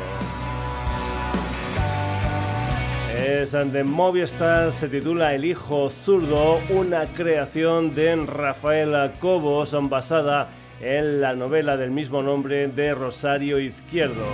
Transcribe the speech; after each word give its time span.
Es 3.17 3.51
de 3.51 3.83
Movistar, 3.83 4.71
se 4.71 4.87
titula 4.87 5.35
El 5.35 5.43
Hijo 5.43 5.89
Zurdo, 5.89 6.61
una 6.69 7.05
creación 7.07 7.93
de 7.93 8.15
Rafael 8.15 9.11
Cobos 9.19 9.75
basada 9.89 10.47
en 10.79 11.19
la 11.19 11.35
novela 11.35 11.75
del 11.75 11.91
mismo 11.91 12.23
nombre 12.23 12.69
de 12.69 12.95
Rosario 12.95 13.59
Izquierdo. 13.59 14.25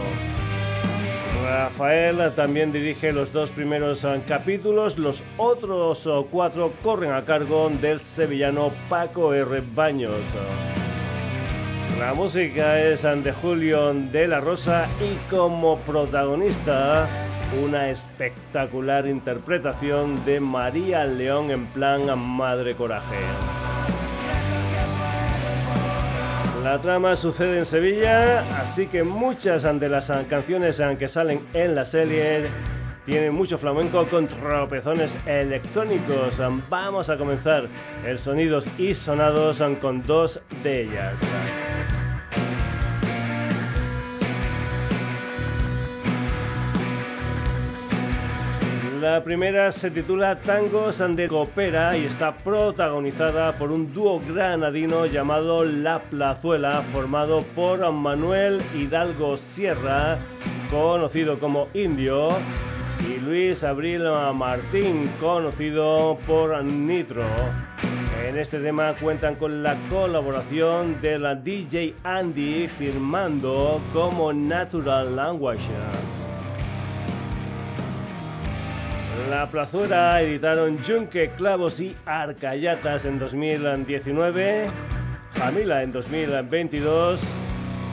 Rafael 1.47 2.33
también 2.35 2.73
dirige 2.73 3.13
los 3.13 3.31
dos 3.31 3.51
primeros 3.51 4.03
eh, 4.03 4.21
capítulos, 4.27 4.97
los 4.97 5.23
otros 5.37 6.05
eh, 6.05 6.09
cuatro 6.29 6.73
corren 6.83 7.13
a 7.13 7.23
cargo 7.23 7.71
del 7.81 8.01
sevillano 8.01 8.71
Paco 8.89 9.33
R. 9.33 9.63
Baños. 9.73 10.19
La 11.99 12.13
música 12.13 12.81
es 12.81 13.05
eh, 13.05 13.15
de 13.15 13.31
Julio 13.31 13.93
de 13.93 14.27
la 14.27 14.41
Rosa 14.41 14.87
y 14.99 15.15
como 15.33 15.77
protagonista 15.79 17.07
una 17.63 17.89
espectacular 17.91 19.07
interpretación 19.07 20.25
de 20.25 20.41
María 20.41 21.05
León 21.05 21.49
en 21.51 21.65
plan 21.67 22.19
Madre 22.19 22.75
Coraje. 22.75 23.15
La 26.67 26.79
trama 26.79 27.15
sucede 27.15 27.59
en 27.59 27.65
Sevilla, 27.65 28.41
así 28.59 28.87
que 28.87 29.01
muchas 29.01 29.63
de 29.79 29.87
las 29.87 30.11
canciones 30.29 30.83
que 30.99 31.07
salen 31.07 31.39
en 31.53 31.75
la 31.75 31.85
serie 31.85 32.43
tienen 33.05 33.33
mucho 33.33 33.57
flamenco 33.57 34.05
con 34.05 34.27
tropezones 34.27 35.15
electrónicos. 35.25 36.41
Vamos 36.69 37.09
a 37.09 37.17
comenzar 37.17 37.69
el 38.05 38.19
sonidos 38.19 38.67
y 38.77 38.93
sonados 38.93 39.63
con 39.79 40.03
dos 40.03 40.41
de 40.61 40.81
ellas. 40.81 41.13
La 49.09 49.23
primera 49.23 49.71
se 49.71 49.89
titula 49.89 50.35
Tangos 50.35 50.97
de 50.97 51.29
Copera 51.29 51.95
y 51.95 52.03
está 52.03 52.35
protagonizada 52.35 53.53
por 53.53 53.71
un 53.71 53.93
dúo 53.93 54.19
granadino 54.19 55.05
llamado 55.05 55.63
La 55.63 55.99
Plazuela, 55.99 56.83
formado 56.91 57.41
por 57.55 57.89
Manuel 57.93 58.61
Hidalgo 58.75 59.37
Sierra, 59.37 60.17
conocido 60.69 61.39
como 61.39 61.69
Indio, 61.73 62.27
y 63.09 63.17
Luis 63.21 63.63
Abril 63.63 64.03
Martín, 64.33 65.09
conocido 65.21 66.17
por 66.27 66.61
Nitro. 66.65 67.23
En 68.27 68.37
este 68.37 68.59
tema 68.59 68.93
cuentan 69.01 69.35
con 69.35 69.63
la 69.63 69.77
colaboración 69.89 70.99
de 70.99 71.17
la 71.17 71.33
DJ 71.33 71.95
Andy 72.03 72.67
firmando 72.67 73.79
como 73.93 74.33
Natural 74.33 75.15
Language. 75.15 76.26
La 79.29 79.47
Plazuela 79.47 80.21
editaron 80.21 80.79
Junque, 80.83 81.31
Clavos 81.35 81.79
y 81.79 81.95
Arcayatas 82.05 83.05
en 83.05 83.19
2019, 83.19 84.67
Jamila 85.35 85.83
en 85.83 85.91
2022 85.91 87.21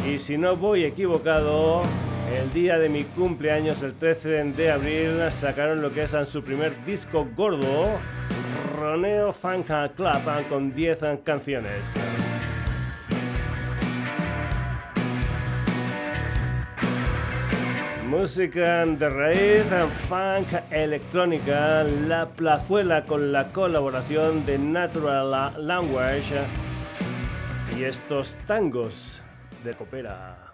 y 0.07 0.19
si 0.19 0.37
no 0.37 0.57
voy 0.57 0.85
equivocado, 0.85 1.83
el 2.41 2.53
día 2.53 2.79
de 2.79 2.89
mi 2.89 3.05
cumpleaños, 3.05 3.83
el 3.83 3.95
13 3.95 4.45
de 4.45 4.71
abril, 4.71 5.31
sacaron 5.41 5.83
lo 5.83 5.93
que 5.93 6.05
es 6.05 6.13
su 6.27 6.43
primer 6.43 6.85
disco 6.85 7.27
gordo, 7.35 7.89
Roneo 8.79 9.33
Funk 9.33 9.67
Club, 9.97 10.49
con 10.49 10.75
10 10.75 10.99
canciones. 11.25 11.87
Música 18.17 18.87
de 18.87 19.11
raíz, 19.11 19.65
funk, 20.09 20.47
electrónica, 20.71 21.83
La 21.83 22.29
Plazuela 22.29 23.05
con 23.05 23.33
la 23.33 23.51
colaboración 23.51 24.47
de 24.47 24.57
Natural 24.57 25.53
Language 25.59 26.37
y 27.77 27.83
estos 27.83 28.37
tangos 28.47 29.21
de 29.65 29.75
copera. 29.75 30.53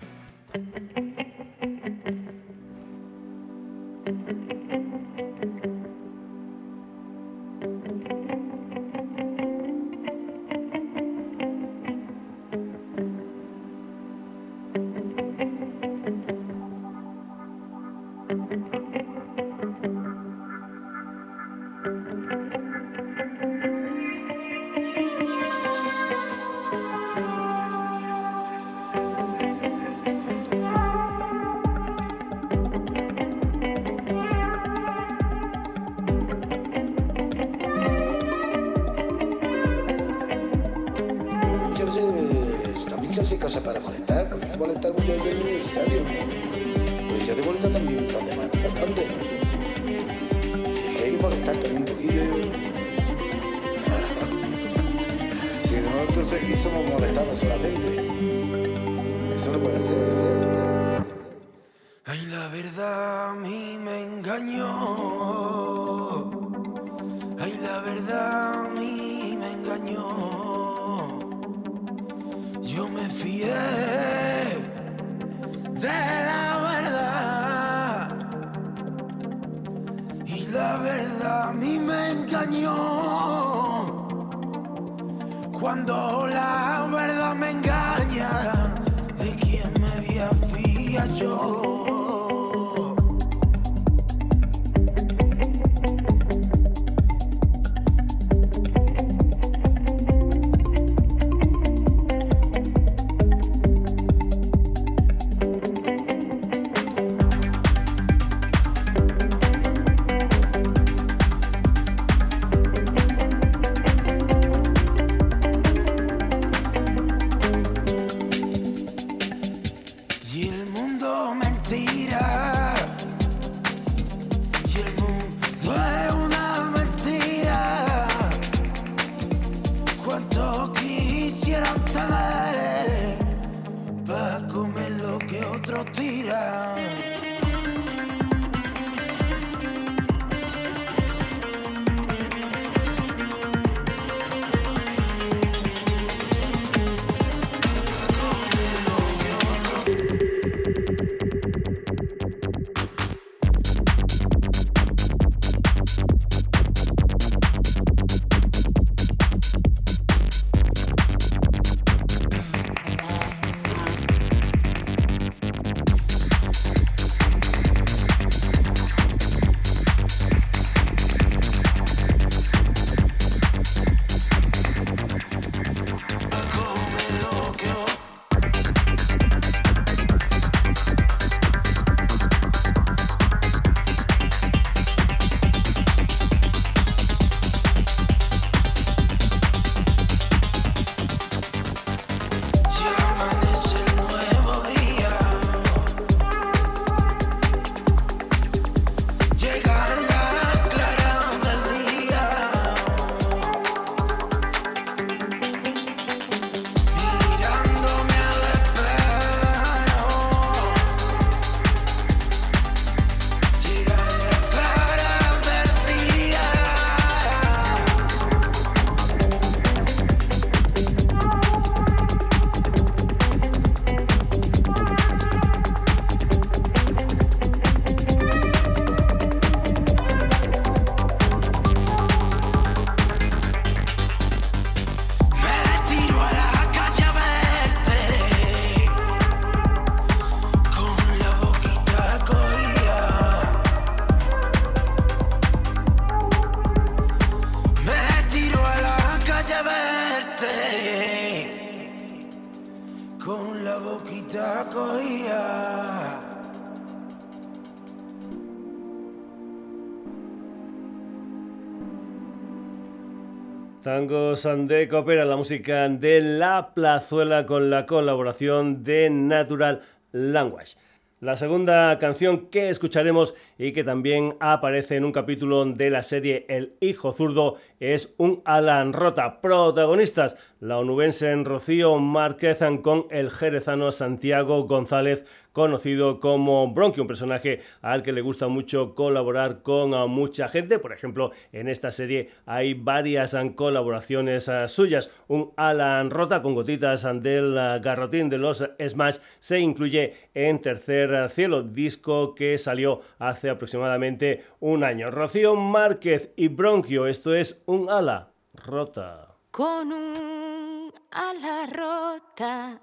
De 264.11 264.89
Copera, 264.89 265.25
la 265.25 265.37
música 265.37 265.89
de 265.89 266.21
La 266.21 266.75
Plazuela 266.75 267.47
con 267.47 267.71
la 267.71 267.87
colaboración 267.87 268.83
de 268.83 269.09
Natural 269.09 269.83
Language. 270.11 270.77
La 271.21 271.37
segunda 271.37 271.97
canción 272.01 272.40
que 272.51 272.69
escucharemos 272.69 273.35
y 273.59 273.73
que 273.73 273.85
también 273.85 274.37
aparece 274.41 274.97
en 274.97 275.05
un 275.05 275.13
capítulo 275.13 275.65
de 275.65 275.91
la 275.91 276.03
serie 276.03 276.45
El 276.49 276.75
Hijo 276.81 277.13
Zurdo 277.13 277.57
es 277.79 278.13
un 278.19 278.43
Alan 278.45 278.93
Rota. 278.93 279.41
Protagonistas, 279.41 280.37
la 280.61 280.79
onubense 280.79 281.31
en 281.31 281.45
Rocío 281.45 281.99
Márquez 281.99 282.59
con 282.83 283.07
el 283.11 283.31
jerezano 283.31 283.93
Santiago 283.93 284.65
González 284.65 285.25
conocido 285.53 286.21
como 286.21 286.73
Bronchi, 286.73 287.01
un 287.01 287.07
personaje 287.07 287.61
al 287.83 288.03
que 288.03 288.13
le 288.13 288.21
gusta 288.21 288.49
mucho 288.49 288.95
colaborar 288.95 289.63
con 289.63 289.91
mucha 290.11 290.49
gente. 290.49 290.79
Por 290.79 290.93
ejemplo, 290.93 291.33
en 291.53 291.69
esta 291.69 291.91
serie 291.91 292.31
hay 292.47 292.75
varias 292.75 293.37
colaboraciones 293.55 294.51
suyas. 294.67 295.11
Un 295.29 295.53
Alan 295.57 296.11
Rota 296.11 296.43
con 296.43 296.55
gotitas 296.55 297.07
del 297.23 297.55
garrotín 297.81 298.29
de 298.29 298.39
los 298.39 298.65
Smash 298.87 299.19
se 299.39 299.59
incluye 299.59 300.15
en 300.35 300.61
Tercer 300.61 301.31
Cielo, 301.31 301.63
disco 301.63 302.35
que 302.41 302.57
salió 302.57 303.03
hace 303.19 303.51
aproximadamente 303.51 304.47
un 304.61 304.83
año. 304.83 305.11
Rocío 305.11 305.57
Márquez 305.57 306.31
y 306.37 306.49
Bronquio, 306.49 307.07
esto 307.07 307.35
es 307.35 307.61
un 307.67 307.91
ala 307.91 308.31
rota. 308.55 309.35
Con 309.51 309.93
un 309.93 310.91
ala 311.11 311.67
rota 311.67 312.81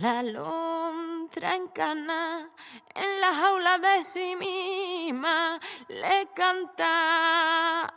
la 0.00 0.24
lontra 0.24 1.54
encana 1.54 2.50
en 2.92 3.20
la 3.20 3.32
jaula 3.34 3.78
de 3.78 4.02
sí 4.02 4.34
misma 4.34 5.60
le 5.88 6.26
canta. 6.34 7.94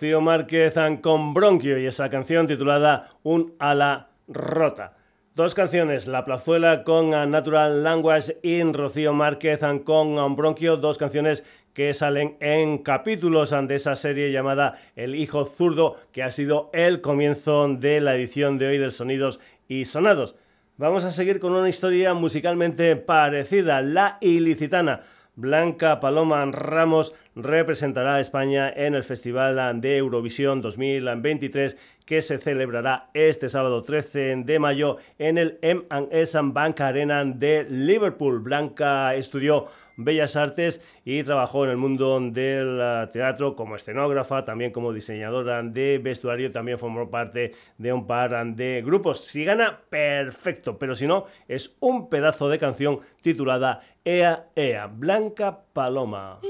Rocío 0.00 0.22
Márquez 0.22 0.76
con 1.02 1.34
Bronquio 1.34 1.78
y 1.78 1.84
esa 1.84 2.08
canción 2.08 2.46
titulada 2.46 3.10
Un 3.22 3.52
ala 3.58 4.08
rota. 4.28 4.94
Dos 5.34 5.54
canciones, 5.54 6.06
La 6.06 6.24
Plazuela 6.24 6.84
con 6.84 7.10
Natural 7.10 7.84
Language 7.84 8.38
y 8.42 8.62
Rocío 8.62 9.12
Márquez 9.12 9.60
con 9.84 10.36
Bronquio, 10.36 10.78
dos 10.78 10.96
canciones 10.96 11.44
que 11.74 11.92
salen 11.92 12.38
en 12.40 12.78
capítulos 12.78 13.50
de 13.50 13.74
esa 13.74 13.94
serie 13.94 14.32
llamada 14.32 14.78
El 14.96 15.16
Hijo 15.16 15.44
Zurdo, 15.44 15.96
que 16.12 16.22
ha 16.22 16.30
sido 16.30 16.70
el 16.72 17.02
comienzo 17.02 17.68
de 17.68 18.00
la 18.00 18.16
edición 18.16 18.56
de 18.56 18.68
hoy 18.68 18.78
del 18.78 18.92
Sonidos 18.92 19.38
y 19.68 19.84
Sonados. 19.84 20.34
Vamos 20.78 21.04
a 21.04 21.10
seguir 21.10 21.40
con 21.40 21.52
una 21.52 21.68
historia 21.68 22.14
musicalmente 22.14 22.96
parecida, 22.96 23.82
La 23.82 24.16
Ilicitana. 24.22 25.00
Blanca 25.36 26.00
Paloma 26.00 26.44
Ramos 26.46 27.14
representará 27.34 28.16
a 28.16 28.20
España 28.20 28.70
en 28.70 28.94
el 28.94 29.04
Festival 29.04 29.80
de 29.80 29.96
Eurovisión 29.96 30.60
2023 30.60 31.76
que 32.04 32.22
se 32.22 32.38
celebrará 32.38 33.10
este 33.14 33.48
sábado 33.48 33.82
13 33.82 34.42
de 34.44 34.58
mayo 34.58 34.96
en 35.18 35.38
el 35.38 35.58
M&S 35.62 36.38
Bank 36.42 36.80
Arena 36.80 37.24
de 37.24 37.64
Liverpool. 37.64 38.40
Blanca 38.40 39.14
estudió 39.14 39.66
Bellas 40.04 40.36
Artes 40.36 40.80
y 41.04 41.22
trabajó 41.22 41.64
en 41.64 41.70
el 41.70 41.76
mundo 41.76 42.18
del 42.20 42.78
uh, 42.78 43.10
teatro 43.10 43.54
como 43.54 43.76
escenógrafa, 43.76 44.44
también 44.44 44.72
como 44.72 44.92
diseñadora 44.92 45.62
de 45.62 45.98
vestuario, 45.98 46.50
también 46.50 46.78
formó 46.78 47.10
parte 47.10 47.52
de 47.78 47.92
un 47.92 48.06
par 48.06 48.46
de 48.54 48.82
grupos. 48.84 49.24
Si 49.24 49.44
gana, 49.44 49.80
perfecto, 49.88 50.78
pero 50.78 50.94
si 50.94 51.06
no, 51.06 51.24
es 51.48 51.76
un 51.80 52.08
pedazo 52.08 52.48
de 52.48 52.58
canción 52.58 53.00
titulada 53.22 53.80
Ea 54.04 54.46
Ea, 54.54 54.86
Blanca 54.86 55.60
Paloma. 55.72 56.40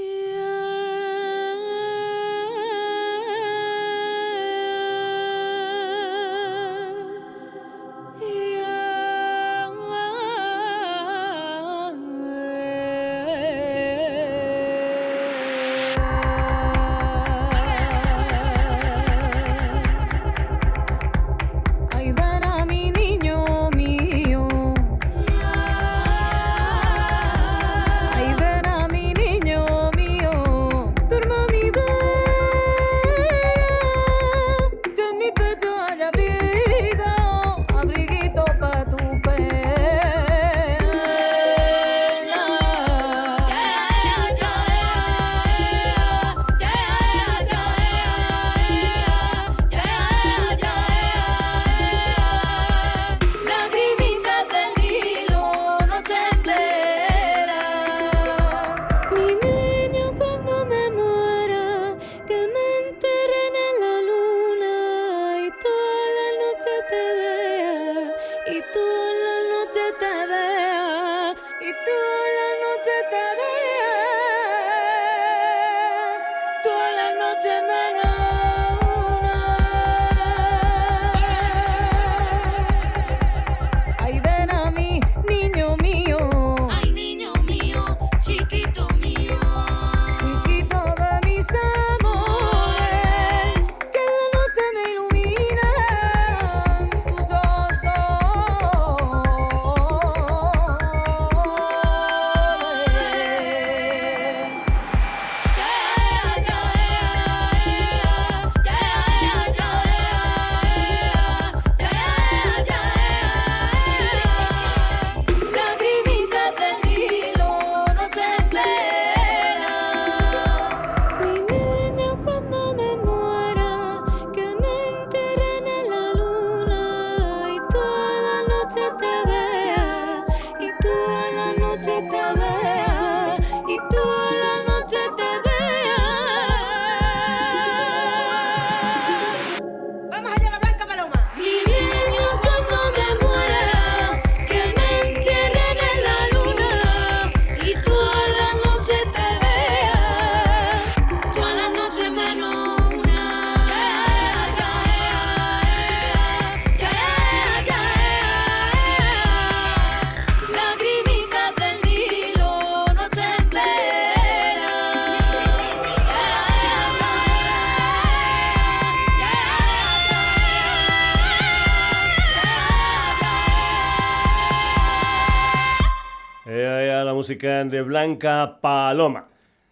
De 177.37 177.81
Blanca 177.81 178.59
Paloma. 178.61 179.27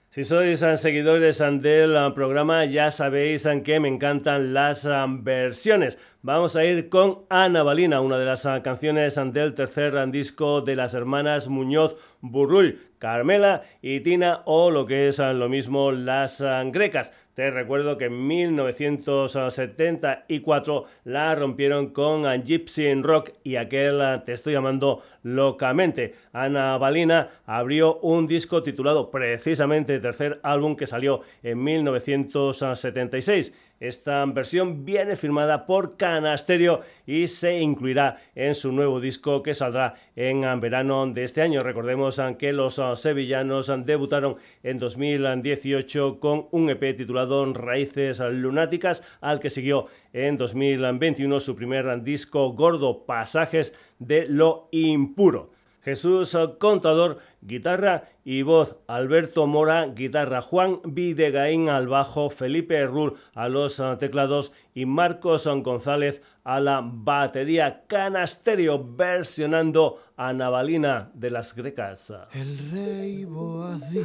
Si 0.09 0.23
sois 0.23 0.61
eh, 0.61 0.77
seguidores 0.77 1.39
eh, 1.39 1.51
del 1.61 1.95
eh, 1.95 2.11
programa, 2.15 2.65
ya 2.65 2.89
sabéis 2.89 3.47
que 3.63 3.79
me 3.79 3.87
encantan 3.89 4.53
las 4.53 4.87
versiones. 5.21 5.99
Vamos 6.21 6.57
a 6.57 6.65
ir 6.65 6.89
con 6.89 7.19
Ana 7.29 7.63
Balina, 7.63 8.01
una 8.01 8.17
de 8.17 8.25
las 8.25 8.45
canciones 8.61 9.15
del 9.15 9.53
tercer 9.53 10.11
disco 10.11 10.59
de 10.59 10.75
las 10.75 10.93
hermanas 10.93 11.47
Muñoz 11.47 11.95
Burrull, 12.19 12.77
Carmela 12.97 13.61
y 13.81 14.01
Tina, 14.01 14.41
o 14.43 14.69
lo 14.69 14.85
que 14.85 15.07
es 15.07 15.19
lo 15.19 15.47
mismo, 15.47 15.93
las 15.93 16.43
grecas. 16.73 17.13
Te 17.39 17.47
recuerdo 17.51 17.97
que 17.97 18.07
en 18.07 18.27
1974 18.27 20.85
la 21.05 21.35
rompieron 21.35 21.93
con 21.93 22.25
Gypsy 22.43 22.93
Rock 22.95 23.29
y 23.45 23.55
aquel 23.55 24.01
eh, 24.01 24.21
Te 24.25 24.33
estoy 24.33 24.51
llamando 24.51 25.01
locamente. 25.23 26.15
Ana 26.33 26.77
Balina 26.77 27.29
abrió 27.45 27.95
un 27.99 28.27
disco 28.27 28.61
titulado 28.61 29.09
precisamente 29.09 30.01
tercer 30.01 30.41
álbum 30.43 30.75
que 30.75 30.85
salió 30.85 31.21
en 31.41 31.63
1976. 31.63 33.68
Esta 33.79 34.25
versión 34.25 34.83
viene 34.83 35.15
firmada 35.15 35.65
por 35.65 35.95
Canasterio 35.95 36.81
y 37.05 37.27
se 37.27 37.59
incluirá 37.59 38.17
en 38.35 38.53
su 38.53 38.73
nuevo 38.73 38.99
disco 38.99 39.41
que 39.41 39.53
saldrá 39.53 39.95
en 40.15 40.41
verano 40.59 41.07
de 41.07 41.23
este 41.23 41.41
año. 41.41 41.63
Recordemos 41.63 42.19
ah, 42.19 42.35
que 42.37 42.51
los 42.51 42.77
ah, 42.79 42.95
sevillanos 42.95 43.69
ah, 43.69 43.77
debutaron 43.77 44.35
en 44.63 44.79
2018 44.79 46.19
con 46.19 46.47
un 46.51 46.69
EP 46.69 46.97
titulado 46.97 47.45
Raíces 47.53 48.19
Lunáticas, 48.19 49.01
al 49.21 49.39
que 49.39 49.49
siguió 49.49 49.85
en 50.11 50.35
2021 50.35 51.39
su 51.39 51.55
primer 51.55 52.03
disco 52.03 52.51
gordo, 52.51 53.05
Pasajes 53.05 53.73
de 53.99 54.25
lo 54.27 54.67
Impuro. 54.71 55.51
Jesús 55.81 56.37
Contador, 56.59 57.19
guitarra 57.41 58.03
y 58.23 58.41
voz. 58.41 58.75
Alberto 58.87 59.47
Mora, 59.47 59.85
guitarra. 59.87 60.41
Juan 60.41 60.81
Videgaín 60.83 61.69
al 61.69 61.87
bajo. 61.87 62.29
Felipe 62.29 62.85
Rull 62.85 63.13
a 63.33 63.47
los 63.47 63.79
eh, 63.79 63.95
teclados. 63.99 64.51
Y 64.73 64.85
Marcos 64.85 65.47
González 65.47 66.21
a 66.43 66.59
la 66.59 66.81
batería. 66.83 67.83
Canasterio 67.87 68.83
versionando 68.83 70.01
a 70.17 70.33
Navalina 70.33 71.11
de 71.13 71.31
las 71.31 71.55
Grecas. 71.55 72.13
El 72.33 72.71
rey 72.71 73.25
Boadí 73.25 74.03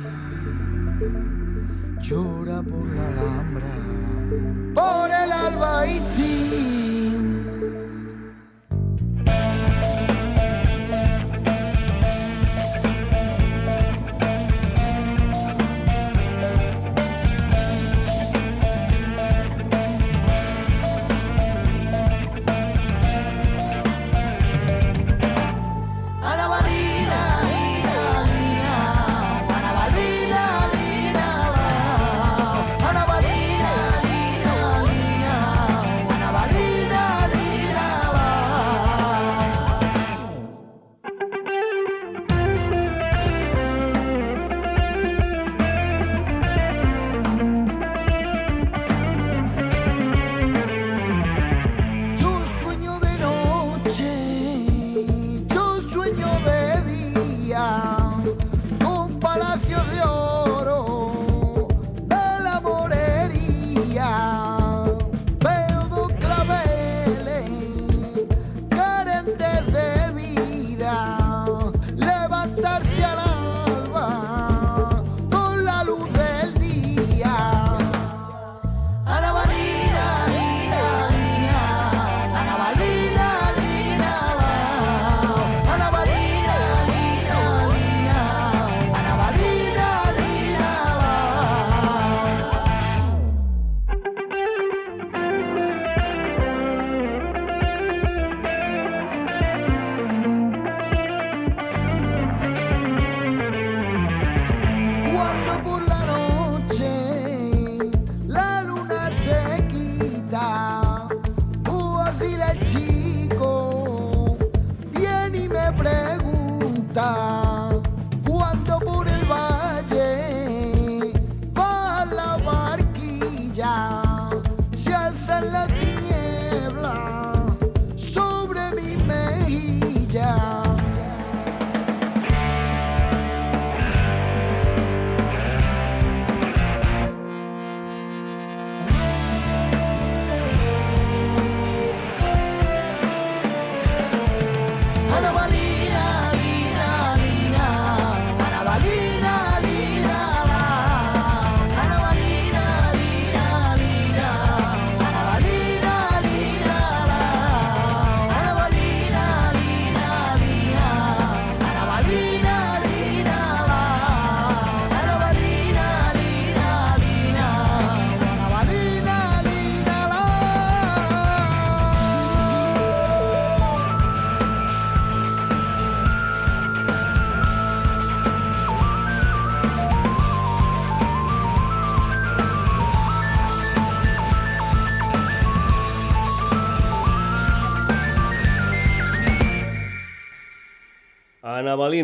llora 2.00 2.62
por 2.62 2.86
la 2.94 3.06
Alhambra, 3.08 3.74
por 4.74 5.10
el 5.10 5.32
albaicín. 5.32 6.93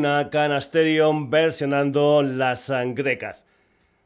Navalina 0.01 0.31
Canasterion 0.31 1.31
versionando 1.31 2.23
las 2.23 2.71
grecas 2.95 3.45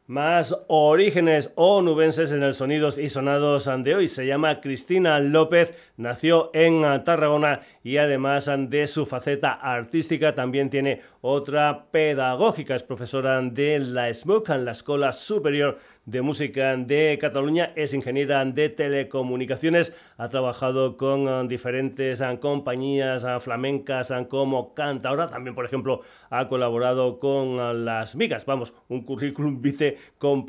más 0.06 0.54
orígenes 0.68 1.50
onubenses 1.54 2.32
en 2.32 2.42
el 2.42 2.54
Sonidos 2.54 2.98
y 2.98 3.08
Sonados 3.08 3.68
de 3.78 3.94
hoy. 3.94 4.08
Se 4.08 4.26
llama 4.26 4.60
Cristina 4.60 5.18
López, 5.20 5.92
nació 5.96 6.50
en 6.54 6.82
Tarragona 7.04 7.60
y 7.82 7.96
además 7.96 8.50
de 8.68 8.86
su 8.86 9.06
faceta 9.06 9.52
artística 9.52 10.34
también 10.34 10.70
tiene 10.70 11.00
otra 11.20 11.86
pedagógica. 11.90 12.74
Es 12.74 12.82
profesora 12.82 13.40
de 13.40 13.78
la 13.78 14.12
SMUC, 14.12 14.50
en 14.50 14.64
la 14.64 14.72
Escuela 14.72 15.12
Superior 15.12 15.78
de 16.06 16.20
Música 16.20 16.76
de 16.76 17.18
Cataluña, 17.20 17.72
es 17.76 17.94
ingeniera 17.94 18.44
de 18.44 18.68
telecomunicaciones, 18.68 19.94
ha 20.18 20.28
trabajado 20.28 20.96
con 20.96 21.26
eh, 21.26 21.48
diferentes 21.48 22.20
eh, 22.20 22.38
compañías 22.40 23.24
eh, 23.24 23.40
flamencas 23.40 24.12
como 24.28 24.74
Ahora. 25.04 25.28
También 25.28 25.54
por 25.54 25.64
ejemplo 25.64 26.00
ha 26.30 26.48
colaborado 26.48 27.18
con 27.18 27.84
las 27.84 28.16
migas, 28.16 28.44
vamos, 28.44 28.74
un 28.88 29.04
currículum 29.04 29.62
vitae 29.62 29.96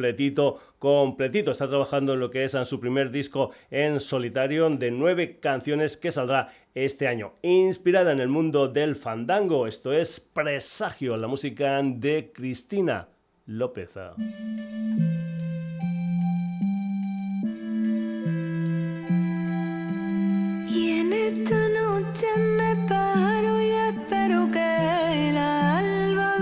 completito, 0.05 0.59
completito, 0.77 1.49
está 1.49 1.67
trabajando 1.67 2.13
en 2.13 2.19
lo 2.19 2.29
que 2.29 2.43
es 2.43 2.55
su 2.65 2.79
primer 2.79 3.09
disco 3.09 3.51
en 3.71 3.99
solitario 3.99 4.69
de 4.69 4.91
nueve 4.91 5.39
canciones 5.39 5.97
que 5.97 6.11
saldrá 6.11 6.49
este 6.75 7.07
año, 7.07 7.33
inspirada 7.41 8.11
en 8.11 8.19
el 8.19 8.27
mundo 8.27 8.67
del 8.67 8.95
fandango, 8.95 9.65
esto 9.65 9.93
es 9.93 10.19
Presagio, 10.19 11.17
la 11.17 11.27
música 11.27 11.81
de 11.83 12.31
Cristina 12.33 13.07
López. 13.47 13.89
Esta 21.25 21.67
noche 21.69 22.27
me 22.57 22.87
paro 22.87 23.61
y 23.61 23.71
espero 23.89 24.51
que 24.51 25.29
el 25.29 25.37
alba 25.37 26.37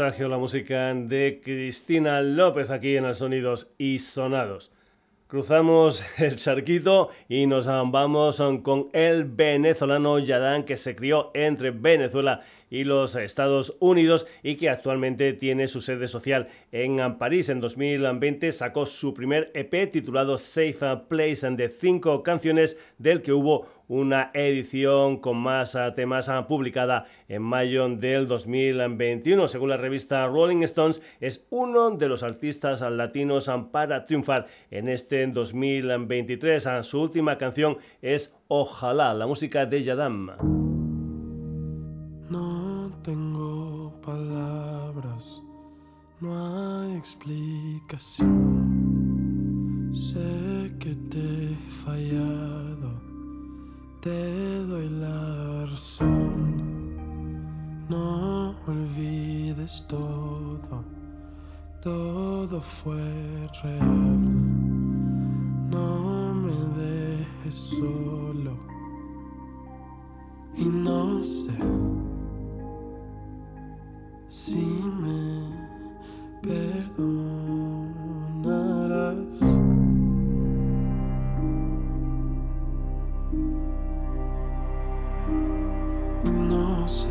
La 0.00 0.38
música 0.38 0.94
de 0.94 1.42
Cristina 1.44 2.22
López 2.22 2.70
aquí 2.70 2.96
en 2.96 3.04
los 3.04 3.18
Sonidos 3.18 3.68
y 3.76 3.98
Sonados. 3.98 4.72
Cruzamos 5.26 6.02
el 6.18 6.36
charquito 6.36 7.10
y 7.28 7.46
nos 7.46 7.66
vamos 7.66 8.42
con 8.62 8.88
el 8.94 9.24
venezolano 9.24 10.18
Yadán 10.18 10.64
que 10.64 10.78
se 10.78 10.96
crió 10.96 11.30
entre 11.34 11.70
Venezuela 11.70 12.40
y 12.70 12.84
los 12.84 13.16
Estados 13.16 13.76
Unidos 13.80 14.26
y 14.42 14.54
que 14.56 14.70
actualmente 14.70 15.32
tiene 15.34 15.66
su 15.66 15.80
sede 15.80 16.06
social 16.06 16.48
en 16.72 17.18
París. 17.18 17.48
En 17.48 17.60
2020 17.60 18.52
sacó 18.52 18.86
su 18.86 19.12
primer 19.12 19.50
EP 19.54 19.90
titulado 19.90 20.38
Safe 20.38 20.96
Place 21.08 21.50
de 21.50 21.68
cinco 21.68 22.22
canciones 22.22 22.76
del 22.98 23.22
que 23.22 23.32
hubo 23.32 23.66
una 23.88 24.30
edición 24.34 25.16
con 25.16 25.36
más 25.36 25.76
temas 25.96 26.30
publicada 26.46 27.06
en 27.28 27.42
mayo 27.42 27.88
del 27.88 28.28
2021. 28.28 29.48
Según 29.48 29.70
la 29.70 29.76
revista 29.76 30.26
Rolling 30.28 30.62
Stones, 30.62 31.02
es 31.20 31.44
uno 31.50 31.90
de 31.90 32.08
los 32.08 32.22
artistas 32.22 32.80
latinos 32.82 33.50
para 33.72 34.04
triunfar 34.04 34.46
en 34.70 34.88
este 34.88 35.26
2023. 35.26 36.66
Ah, 36.68 36.82
Su 36.84 37.00
última 37.00 37.36
canción 37.36 37.78
es 38.00 38.32
Ojalá, 38.46 39.14
la 39.14 39.26
música 39.26 39.66
de 39.66 39.82
Yadam. 39.82 40.79
Tengo 43.02 43.92
palabras, 44.04 45.42
no 46.20 46.82
hay 46.82 46.96
explicación. 46.96 48.28
Sé 49.90 50.76
que 50.78 50.94
te 51.08 51.52
he 51.52 51.56
fallado, 51.82 53.00
te 54.02 54.64
doy 54.66 54.90
la 54.90 55.64
razón. 55.64 56.94
No 57.88 58.54
olvides 58.66 59.86
todo, 59.88 60.84
todo 61.80 62.60
fue 62.60 63.48
real. 63.62 64.20
No 65.70 66.34
me 66.34 66.52
dejes 66.82 67.54
solo 67.54 68.58
y 70.54 70.66
no 70.66 71.24
sé 71.24 72.09
si 74.30 74.64
me 75.00 75.42
perdonarás. 76.40 77.00
Y 86.24 86.30
no 86.30 86.86
sé 86.86 87.08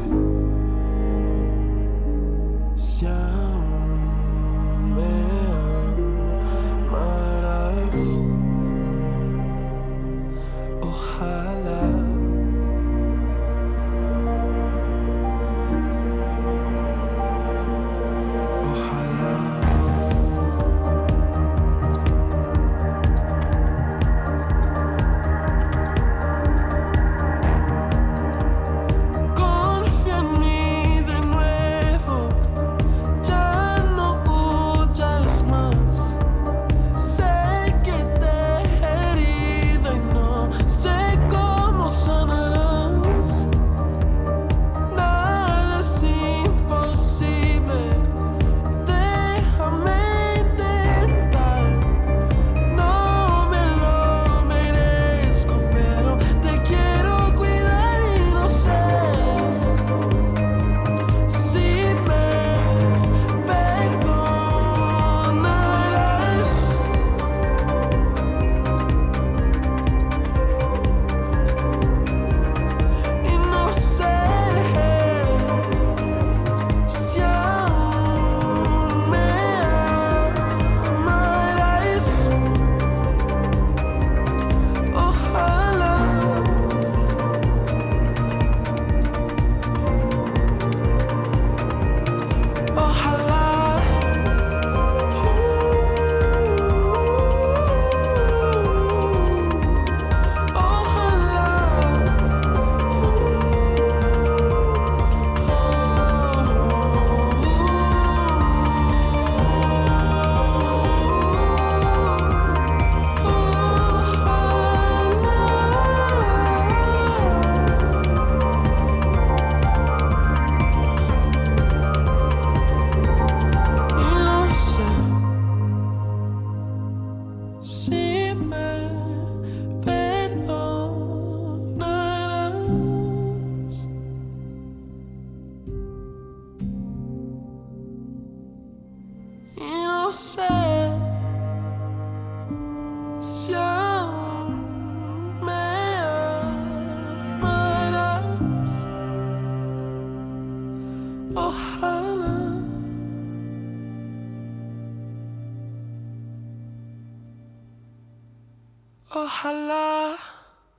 si 2.75 3.05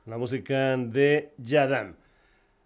La 0.07 0.19
música 0.19 0.77
de 0.77 1.33
Yadam. 1.39 1.95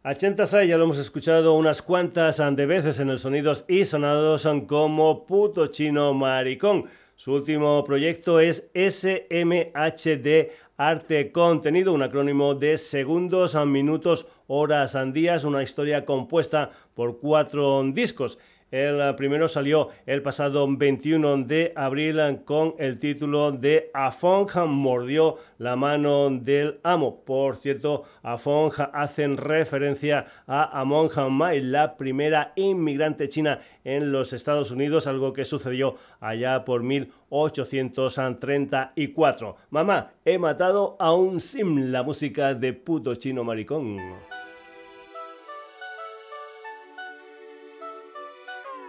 A 0.02 0.14
Chentasai 0.14 0.68
ya 0.68 0.78
lo 0.78 0.84
hemos 0.84 0.98
escuchado 0.98 1.54
unas 1.54 1.82
cuantas 1.82 2.38
de 2.38 2.66
veces 2.66 3.00
en 3.00 3.10
el 3.10 3.18
Sonidos 3.18 3.66
y 3.68 3.84
Sonados 3.84 4.48
como 4.66 5.26
Puto 5.26 5.66
Chino 5.66 6.14
Maricón. 6.14 6.86
Su 7.16 7.34
último 7.34 7.84
proyecto 7.84 8.40
es 8.40 8.70
SMHD 8.74 10.50
Arte 10.78 11.30
Contenido, 11.30 11.92
un 11.92 12.02
acrónimo 12.02 12.54
de 12.54 12.78
segundos, 12.78 13.54
minutos, 13.66 14.26
horas, 14.46 14.96
días, 15.12 15.44
una 15.44 15.62
historia 15.62 16.04
compuesta 16.04 16.70
por 16.94 17.20
cuatro 17.20 17.84
discos. 17.92 18.38
El 18.74 19.00
eh, 19.00 19.14
primero 19.16 19.46
salió 19.46 19.90
el 20.04 20.20
pasado 20.20 20.66
21 20.68 21.44
de 21.44 21.72
abril 21.76 22.18
eh, 22.18 22.40
con 22.44 22.74
el 22.80 22.98
título 22.98 23.52
de 23.52 23.88
Afong 23.94 24.50
mordió 24.66 25.36
la 25.58 25.76
mano 25.76 26.28
del 26.30 26.80
amo. 26.82 27.22
Por 27.24 27.54
cierto, 27.54 28.02
Afong 28.24 28.72
hacen 28.92 29.36
referencia 29.36 30.24
a 30.48 30.80
Amon 30.80 31.08
Mai, 31.30 31.60
la 31.60 31.96
primera 31.96 32.52
inmigrante 32.56 33.28
china 33.28 33.60
en 33.84 34.10
los 34.10 34.32
Estados 34.32 34.72
Unidos, 34.72 35.06
algo 35.06 35.32
que 35.32 35.44
sucedió 35.44 35.94
allá 36.18 36.64
por 36.64 36.82
1834. 36.82 39.56
Mamá, 39.70 40.10
he 40.24 40.36
matado 40.36 40.96
a 40.98 41.14
un 41.14 41.38
sim, 41.38 41.92
la 41.92 42.02
música 42.02 42.54
de 42.54 42.72
puto 42.72 43.14
chino 43.14 43.44
maricón. 43.44 43.98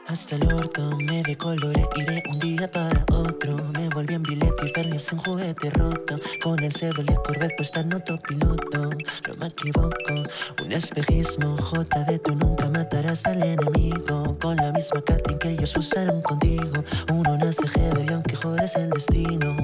Hasta 0.08 0.36
el 0.36 0.54
orto 0.54 0.96
me 0.98 1.24
decoloré 1.24 1.84
y 1.96 2.04
de 2.04 2.24
un 2.30 2.40
día 2.40 2.70
para 2.70 3.04
otro 3.12 3.58
me 3.74 3.90
volví 3.90 4.14
en 4.14 4.22
billete 4.22 4.66
y 4.66 4.70
Fernis 4.70 5.12
un 5.12 5.20
juguete 5.20 5.72
roto 5.72 6.20
con 6.44 6.62
el 6.64 6.72
Chevrolet 6.72 7.18
Corvette 7.26 7.56
puesta 7.58 7.80
en 7.80 7.92
autopiloto. 7.94 8.92
No 8.92 9.36
me 9.40 9.48
equivoco, 9.48 10.24
un 10.64 10.72
espejismo 10.72 11.58
J 11.58 12.04
de 12.04 12.20
tú 12.20 12.36
nunca 12.36 12.70
matarás 12.70 13.26
al 13.26 13.42
enemigo 13.42 14.38
con 14.40 14.56
la 14.58 14.72
misma 14.72 15.02
Kathleen 15.02 15.40
que 15.40 15.50
ellos 15.50 15.76
usaron 15.76 16.22
contigo. 16.22 16.84
Uno 17.12 17.38
nace 17.38 17.66
Heber 17.74 18.06
y 18.08 18.14
aunque 18.14 18.36
jodes 18.36 18.76
el 18.76 18.92
destino, 18.92 19.56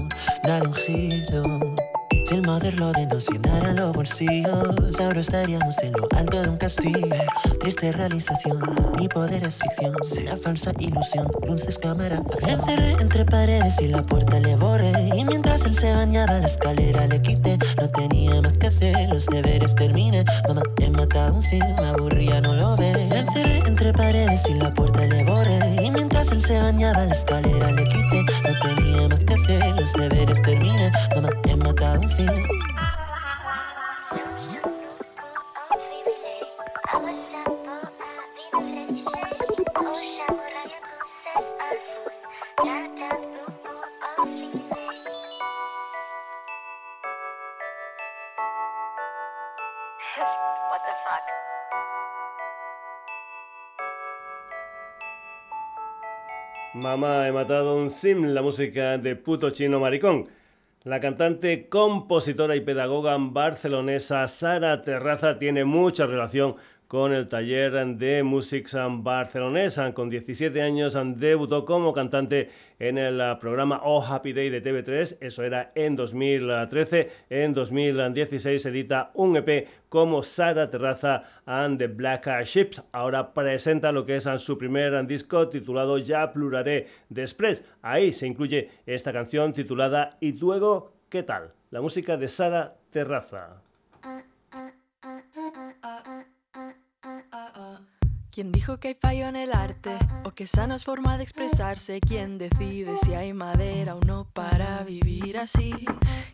dar 0.43 0.65
un 0.65 0.73
giro. 0.73 1.70
Si 2.32 2.38
el 2.38 2.44
poder 2.44 2.80
lo 2.80 2.94
de 2.94 3.08
nos 3.08 3.28
llenara 3.28 3.74
los 3.74 3.91
bolsillos, 3.91 5.02
ahora 5.02 5.20
estaríamos 5.20 5.78
en 5.84 5.91
lo 5.91 6.08
alto 6.17 6.41
de 6.41 6.48
un 6.48 6.56
castillo. 6.56 7.10
Triste 7.60 7.91
realización, 7.91 8.58
mi 8.98 9.10
poder 9.10 9.44
es 9.44 9.60
ficción, 9.60 9.94
una 10.17 10.38
falsa 10.38 10.72
ilusión. 10.80 11.28
Luces, 11.46 11.78
cámara, 11.78 12.22
me 12.46 12.54
encerré 12.54 12.94
entre 13.02 13.26
paredes 13.26 13.82
y 13.82 13.89
la 13.89 14.02
puerta 14.02 14.39
le 14.39 14.56
borré. 14.56 14.94
Y 15.13 15.26
mientras 15.26 15.65
él 15.65 15.76
se 15.76 15.94
bañaba, 15.94 16.39
la 16.39 16.46
escalera 16.46 17.06
le 17.06 17.22
quité. 17.22 17.58
No 17.76 17.89
tenía 17.89 18.41
más 18.41 18.54
que 18.54 18.67
hacer, 18.67 19.10
los 19.10 19.26
deberes 19.26 19.76
terminé. 19.76 20.24
Mamá, 20.48 20.62
he 20.80 20.89
matado 20.89 21.34
un 21.34 21.41
sí, 21.41 21.60
me 21.60 21.89
aburría, 21.89 22.39
no 22.39 22.56
lo 22.56 22.78
ve. 22.78 22.94
Me 23.10 23.20
encerré 23.20 23.58
entre 23.67 23.91
paredes 23.91 24.50
y 24.50 24.54
la 24.54 24.70
puerta 24.70 25.02
le 25.02 25.26
borré. 25.26 25.31
Él 26.32 26.41
se 26.41 26.62
bañaba, 26.62 27.06
la 27.06 27.13
escalera 27.13 27.72
le 27.72 27.84
quité. 27.89 28.24
No 28.24 28.60
tenía 28.62 29.08
más 29.10 29.20
que 29.26 29.34
hacer, 29.34 29.76
los 29.76 29.94
deberes 29.94 30.41
terminé. 30.41 30.89
Mamá, 31.13 31.30
he 31.46 31.56
matado 31.58 32.00
un 32.00 32.08
sí. 32.08 32.26
Mamá, 56.82 57.28
he 57.28 57.32
matado 57.32 57.76
un 57.76 57.91
sim, 57.91 58.34
la 58.34 58.41
música 58.41 58.98
de 58.98 59.15
puto 59.15 59.52
chino 59.52 59.80
maricón. 59.80 60.28
La 60.84 61.00
cantante, 61.00 61.70
compositora 61.70 62.56
y 62.56 62.62
pedagoga 62.62 63.15
barcelonesa 63.20 64.28
Sara 64.28 64.82
Terraza 64.82 65.38
tiene 65.38 65.63
mucha 65.63 66.08
relación 66.08 66.56
con 66.91 67.13
el 67.13 67.30
taller 67.30 67.95
de 67.95 68.21
Musics 68.21 68.75
barcelonesa. 68.97 69.93
Con 69.93 70.10
17 70.10 70.62
años 70.62 70.99
debutó 71.15 71.63
como 71.63 71.93
cantante 71.93 72.49
en 72.80 72.97
el 72.97 73.38
programa 73.39 73.80
Oh 73.86 74.04
Happy 74.04 74.34
Day 74.34 74.49
de 74.49 74.62
TV3, 74.62 75.19
eso 75.21 75.41
era 75.41 75.71
en 75.73 75.95
2013. 75.95 77.10
En 77.30 77.54
2016 77.54 78.65
edita 78.65 79.10
un 79.13 79.38
EP 79.38 79.69
como 79.88 80.21
Sara 80.21 80.69
Terraza 80.69 81.23
and 81.45 81.80
the 81.80 81.88
Black 81.88 82.27
Ships. 82.43 82.84
Ahora 82.91 83.34
presenta 83.34 83.93
lo 83.93 84.06
que 84.06 84.17
es 84.17 84.27
su 84.36 84.58
primer 84.58 85.08
disco 85.08 85.47
titulado 85.47 85.97
Ya 85.97 86.30
Pluraré 86.34 86.88
Després. 87.08 87.63
Ahí 87.84 88.12
se 88.12 88.27
incluye 88.27 88.69
esta 88.86 89.13
canción 89.13 89.54
titulada 89.54 90.10
Y 90.19 90.34
luego, 90.34 90.91
¿qué 91.08 91.23
tal? 91.23 91.54
La 91.69 91.80
música 91.80 92.17
de 92.17 92.27
Sara 92.27 92.75
Terraza. 92.89 93.62
¿Quién 98.32 98.54
dijo 98.54 98.78
que 98.78 98.88
hay 98.88 98.94
fallo 98.94 99.28
en 99.28 99.36
el 99.36 99.52
arte? 99.52 99.91
¿O 100.24 100.32
que 100.32 100.48
sana 100.48 100.76
es 100.76 100.86
forma 100.86 101.17
de 101.17 101.24
expresarse? 101.24 102.00
¿Quién 102.00 102.38
decide 102.38 102.96
si 103.04 103.13
hay 103.13 103.34
madera 103.34 103.96
o 103.96 104.00
no 104.00 104.24
para 104.24 104.86
vivir 104.86 105.38
así? 105.38 105.74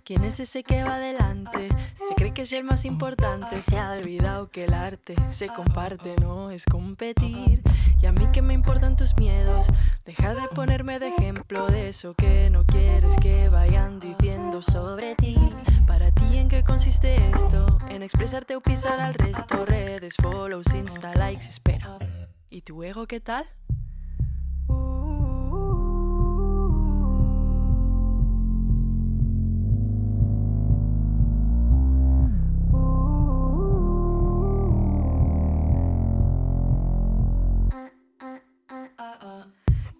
¿Quién 0.03 0.23
es 0.23 0.39
ese 0.39 0.61
que 0.61 0.83
va 0.83 0.97
adelante? 0.97 1.69
Se 2.07 2.13
cree 2.13 2.35
que 2.35 2.43
es 2.43 2.51
el 2.51 2.65
más 2.65 2.85
importante. 2.85 3.63
Se 3.63 3.79
ha 3.79 3.93
olvidado 3.93 4.51
que 4.51 4.65
el 4.65 4.75
arte 4.75 5.15
se 5.31 5.47
comparte, 5.47 6.13
no 6.21 6.51
es 6.51 6.65
competir. 6.65 7.63
Y 7.99 8.05
a 8.05 8.11
mí 8.11 8.27
que 8.31 8.43
me 8.43 8.53
importan 8.53 8.95
tus 8.95 9.17
miedos. 9.17 9.65
Deja 10.05 10.35
de 10.35 10.47
ponerme 10.49 10.99
de 10.99 11.07
ejemplo 11.07 11.65
de 11.65 11.89
eso 11.89 12.13
que 12.13 12.51
no 12.51 12.63
quieres 12.67 13.15
que 13.19 13.49
vayan 13.49 13.99
diciendo 13.99 14.61
sobre 14.61 15.15
ti. 15.15 15.35
Para 15.87 16.11
ti, 16.11 16.37
¿en 16.37 16.49
qué 16.49 16.63
consiste 16.63 17.15
esto? 17.29 17.77
En 17.89 18.03
expresarte 18.03 18.55
o 18.55 18.61
pisar 18.61 18.99
al 18.99 19.13
resto. 19.13 19.65
Redes, 19.65 20.15
follows, 20.21 20.67
insta, 20.75 21.15
likes, 21.15 21.47
espera. 21.47 21.97
¿Y 22.49 22.61
tu 22.61 22.83
ego 22.83 23.07
qué 23.07 23.19
tal? 23.21 23.45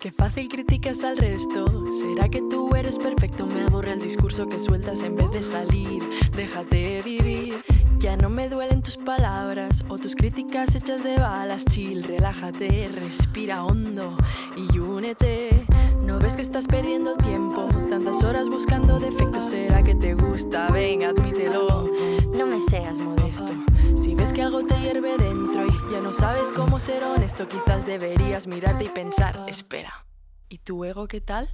Qué 0.08 0.14
fácil 0.14 0.48
criticas 0.48 1.04
al 1.04 1.18
resto. 1.18 1.66
¿Será 1.92 2.30
que 2.30 2.42
tú 2.50 2.74
eres 2.74 2.98
perfecto? 2.98 3.46
Me 3.46 3.64
aburre 3.64 3.92
el 3.92 4.00
discurso 4.00 4.48
que 4.48 4.58
sueltas 4.58 5.02
en 5.02 5.18
vez 5.18 5.30
de 5.32 5.44
salir. 5.44 6.02
Déjate 6.34 7.02
vivir. 7.02 7.62
Ya 8.00 8.16
no 8.16 8.30
me 8.30 8.48
duelen 8.48 8.82
tus 8.82 8.96
palabras 8.96 9.84
o 9.90 9.98
tus 9.98 10.16
críticas 10.16 10.74
hechas 10.76 11.04
de 11.04 11.18
balas. 11.18 11.66
Chill, 11.66 12.06
relájate, 12.06 12.88
respira 12.88 13.66
hondo 13.66 14.16
y 14.56 14.80
únete. 14.80 15.66
¿No 16.08 16.20
ves 16.20 16.38
que 16.38 16.42
estás 16.42 16.68
perdiendo 16.68 17.18
tiempo? 17.18 17.68
Tantas 17.90 18.24
horas 18.24 18.48
buscando 18.48 18.98
defectos. 18.98 19.50
¿Será 19.50 19.84
que 19.84 19.94
te 19.94 20.14
gusta? 20.14 20.70
Ven, 20.70 21.04
admítelo. 21.04 21.92
No 22.34 22.48
me 22.48 22.62
seas 22.62 22.96
modesto. 22.96 23.50
Si 23.98 24.16
ves 24.16 24.32
que 24.32 24.42
algo 24.42 24.66
te 24.66 24.80
hierve 24.80 25.18
dentro 25.18 25.66
y 25.68 25.92
ya 25.92 26.00
no 26.00 26.14
sabes 26.14 26.54
cómo 26.54 26.80
ser 26.80 27.04
honesto, 27.04 27.50
quizás 27.50 27.86
deberías 27.86 28.48
mirarte 28.48 28.86
y 28.86 28.90
pensar, 28.90 29.38
espera, 29.50 30.06
¿y 30.48 30.60
tu 30.60 30.86
ego 30.86 31.10
qué 31.10 31.20
tal? 31.20 31.50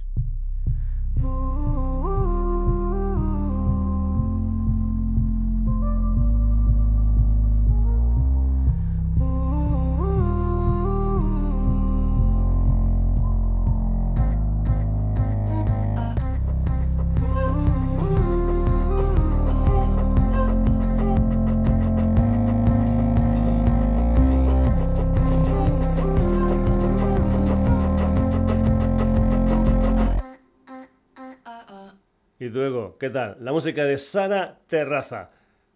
¿Qué 32.98 33.10
tal? 33.10 33.36
La 33.40 33.52
música 33.52 33.84
de 33.84 33.98
Sara 33.98 34.58
Terraza. 34.66 35.30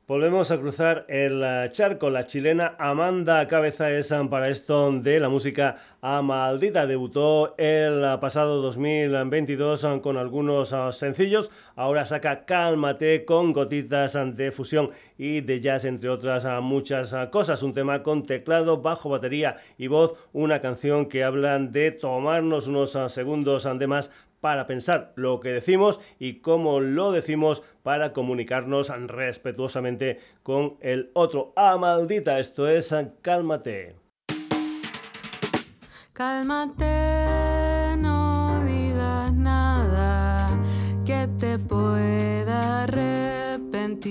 Volvemos 0.09 0.51
a 0.51 0.59
cruzar 0.59 1.05
el 1.09 1.43
eh, 1.45 1.69
charco. 1.71 2.09
La 2.09 2.25
chilena 2.25 2.77
Amanda 2.79 3.47
Cabeza 3.47 3.91
es 3.91 4.11
para 4.31 4.49
esto 4.49 4.91
de 4.91 5.21
la 5.21 5.29
música 5.29 5.77
a 6.01 6.23
maldita. 6.23 6.87
Debutó 6.87 7.55
el 7.59 8.03
eh, 8.03 8.17
pasado 8.19 8.63
2022 8.63 9.85
eh, 9.85 10.01
con 10.03 10.17
algunos 10.17 10.75
sencillos. 10.93 11.51
Ahora 11.77 12.07
saca 12.07 12.47
Cálmate 12.47 13.27
con 13.27 13.53
gotitas 13.53 14.19
de 14.35 14.51
fusión 14.51 14.93
y 15.19 15.43
de 15.43 15.61
jazz, 15.61 15.85
entre 15.85 16.09
otras 16.09 16.47
muchas 16.63 17.15
cosas. 17.31 17.63
Un 17.63 17.75
tema 17.75 18.03
con 18.03 18.25
teclado, 18.25 18.81
bajo, 18.81 19.11
batería 19.11 19.57
y 19.77 19.89
voz. 19.89 20.31
Una 20.33 20.63
canción 20.63 21.05
que 21.05 21.23
habla 21.23 21.59
de 21.59 21.91
tomarnos 21.91 22.67
unos 22.67 22.97
segundos 23.09 23.69
de 23.79 23.87
más 23.87 24.11
para 24.41 24.67
pensar 24.67 25.13
lo 25.17 25.41
que 25.41 25.51
decimos 25.51 26.01
y 26.19 26.41
cómo 26.41 26.81
lo 26.81 27.13
decimos 27.13 27.63
para 27.83 28.13
comunicarnos 28.13 28.91
respetuosamente 29.09 30.21
con 30.43 30.77
el 30.81 31.11
otro. 31.15 31.53
¡Ah, 31.57 31.77
maldita! 31.77 32.39
Esto 32.39 32.69
es 32.69 32.95
Cálmate. 33.23 33.97
Cálmate, 36.19 37.97
no 37.99 38.65
digas 38.65 39.33
nada 39.33 40.49
que 41.07 41.29
te 41.39 41.59
pueda 41.61 42.83
arrepentir. 42.83 44.09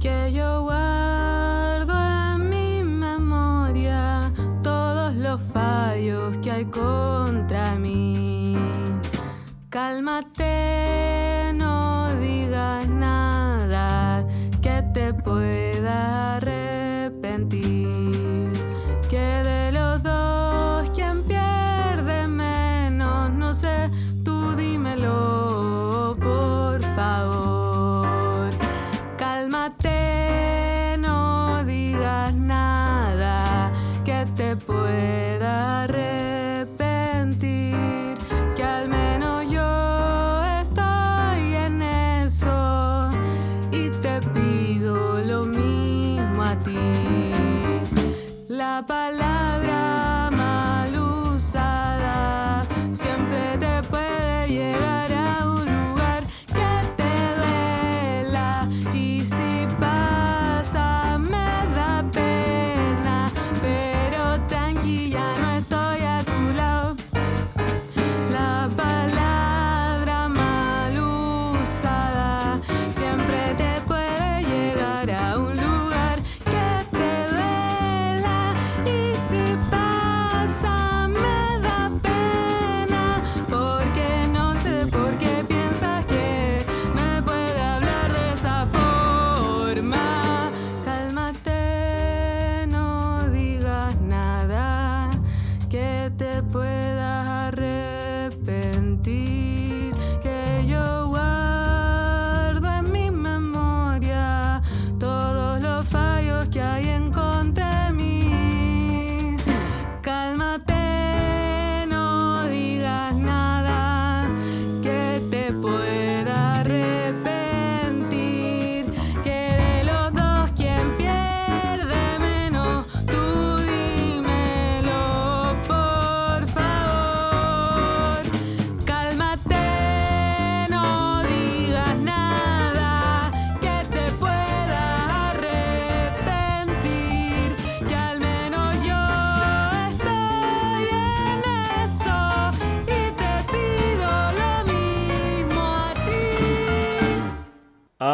Que 0.00 0.32
yo 0.32 0.62
guardo 0.62 1.94
en 2.34 2.50
mi 2.50 2.82
memoria 2.82 4.32
todos 4.64 5.14
los 5.14 5.40
fallos 5.52 6.36
que 6.38 6.50
hay 6.50 6.64
mí. 6.64 7.25
Cálmate, 9.76 11.05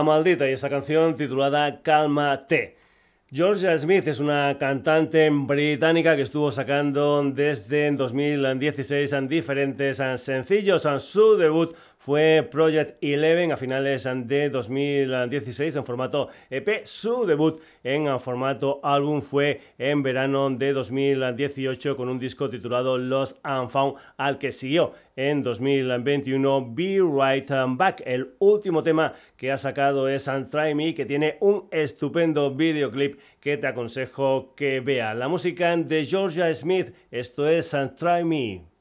maldita 0.03 0.49
y 0.49 0.53
esa 0.53 0.71
canción 0.71 1.17
titulada 1.17 1.83
Cálmate. 1.83 2.77
Georgia 3.35 3.77
Smith 3.79 4.07
es 4.09 4.21
una 4.21 4.59
cantante 4.59 5.31
británica 5.31 6.15
que 6.17 6.21
estuvo 6.21 6.51
sacando 6.51 7.23
desde 7.25 7.91
2016 7.91 9.15
diferentes 9.27 10.03
sencillos. 10.17 10.87
Su 10.99 11.39
debut 11.39 11.75
fue 12.05 12.47
Project 12.51 12.97
11 13.01 13.53
a 13.53 13.57
finales 13.57 14.09
de 14.25 14.51
2016 14.51 15.77
en 15.77 15.85
formato 15.85 16.29
EP. 16.51 16.85
Su 16.85 17.25
debut 17.27 17.61
en 17.85 18.19
formato 18.19 18.81
álbum 18.83 19.23
fue 19.23 19.61
en 19.79 20.03
verano 20.03 20.51
de 20.51 20.73
2018 20.73 21.97
con 21.97 22.09
un 22.09 22.19
disco 22.19 22.51
titulado 22.51 22.99
Los 22.99 23.37
Unfound 23.45 23.95
al 24.17 24.39
que 24.39 24.51
siguió 24.51 24.95
en 25.15 25.45
2021 25.45 26.75
Be 26.75 26.99
Right 26.99 27.49
Back. 27.77 28.03
El 28.05 28.35
último 28.41 28.83
tema 28.83 29.13
que 29.37 29.53
ha 29.53 29.57
sacado 29.57 30.09
es 30.09 30.29
Try 30.51 30.75
Me 30.75 30.95
que 30.95 31.07
tiene 31.07 31.37
un 31.39 31.69
estupendo 31.71 32.53
videoclip 32.53 33.21
que 33.39 33.59
te 33.59 33.69
aconsejo 33.69 34.55
que 34.57 34.81
vea. 34.81 35.15
La 35.15 35.29
música 35.29 35.77
de 35.77 36.05
Georgia 36.05 36.53
Smith, 36.53 36.93
esto 37.13 37.49
es 37.49 37.71
Try 37.97 38.25
Me. 38.25 38.72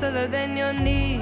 closer 0.00 0.26
than 0.28 0.56
your 0.56 0.72
knees. 0.72 1.19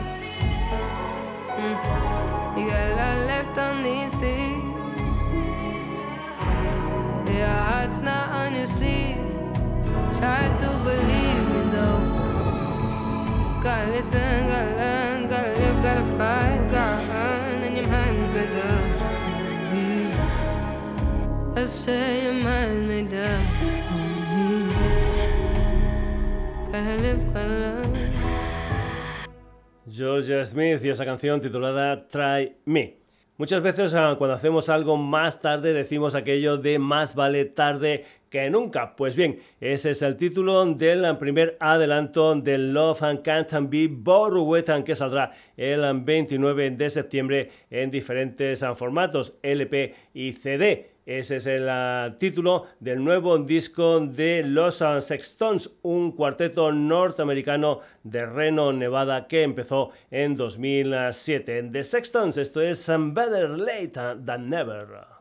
Titulada 31.18 32.06
Try 32.08 32.54
Me. 32.64 32.96
Muchas 33.36 33.62
veces 33.62 33.94
ah, 33.94 34.14
cuando 34.18 34.34
hacemos 34.34 34.68
algo 34.68 34.96
más 34.96 35.40
tarde 35.40 35.72
decimos 35.72 36.14
aquello 36.14 36.56
de 36.56 36.78
más 36.78 37.14
vale 37.14 37.44
tarde 37.44 38.04
que 38.30 38.50
nunca. 38.50 38.96
Pues 38.96 39.14
bien, 39.14 39.40
ese 39.60 39.90
es 39.90 40.02
el 40.02 40.16
título 40.16 40.64
del 40.74 41.16
primer 41.18 41.56
adelanto 41.60 42.34
de 42.34 42.58
Love 42.58 43.02
and 43.02 43.22
Can't 43.22 43.70
Be 43.70 43.88
Borrowed, 43.88 44.84
que 44.84 44.96
saldrá 44.96 45.30
el 45.56 45.82
29 46.00 46.70
de 46.70 46.90
septiembre 46.90 47.50
en 47.70 47.90
diferentes 47.90 48.62
ah, 48.62 48.74
formatos, 48.74 49.34
LP 49.42 49.94
y 50.14 50.32
CD. 50.32 50.90
Ese 51.08 51.36
es 51.36 51.46
el 51.46 51.66
ah, 51.70 52.16
título 52.18 52.66
del 52.80 53.02
nuevo 53.02 53.38
disco 53.38 53.98
de 53.98 54.42
Los 54.44 54.82
uh, 54.82 55.00
Sextons, 55.00 55.70
un 55.80 56.12
cuarteto 56.12 56.70
norteamericano 56.70 57.80
de 58.04 58.26
Reno, 58.26 58.74
Nevada, 58.74 59.26
que 59.26 59.42
empezó 59.42 59.92
en 60.10 60.36
2007. 60.36 61.70
The 61.72 61.82
Sextons, 61.82 62.36
esto 62.36 62.60
es 62.60 62.86
Better 62.86 63.48
Late 63.58 63.92
Than 64.22 64.50
Never. 64.50 65.17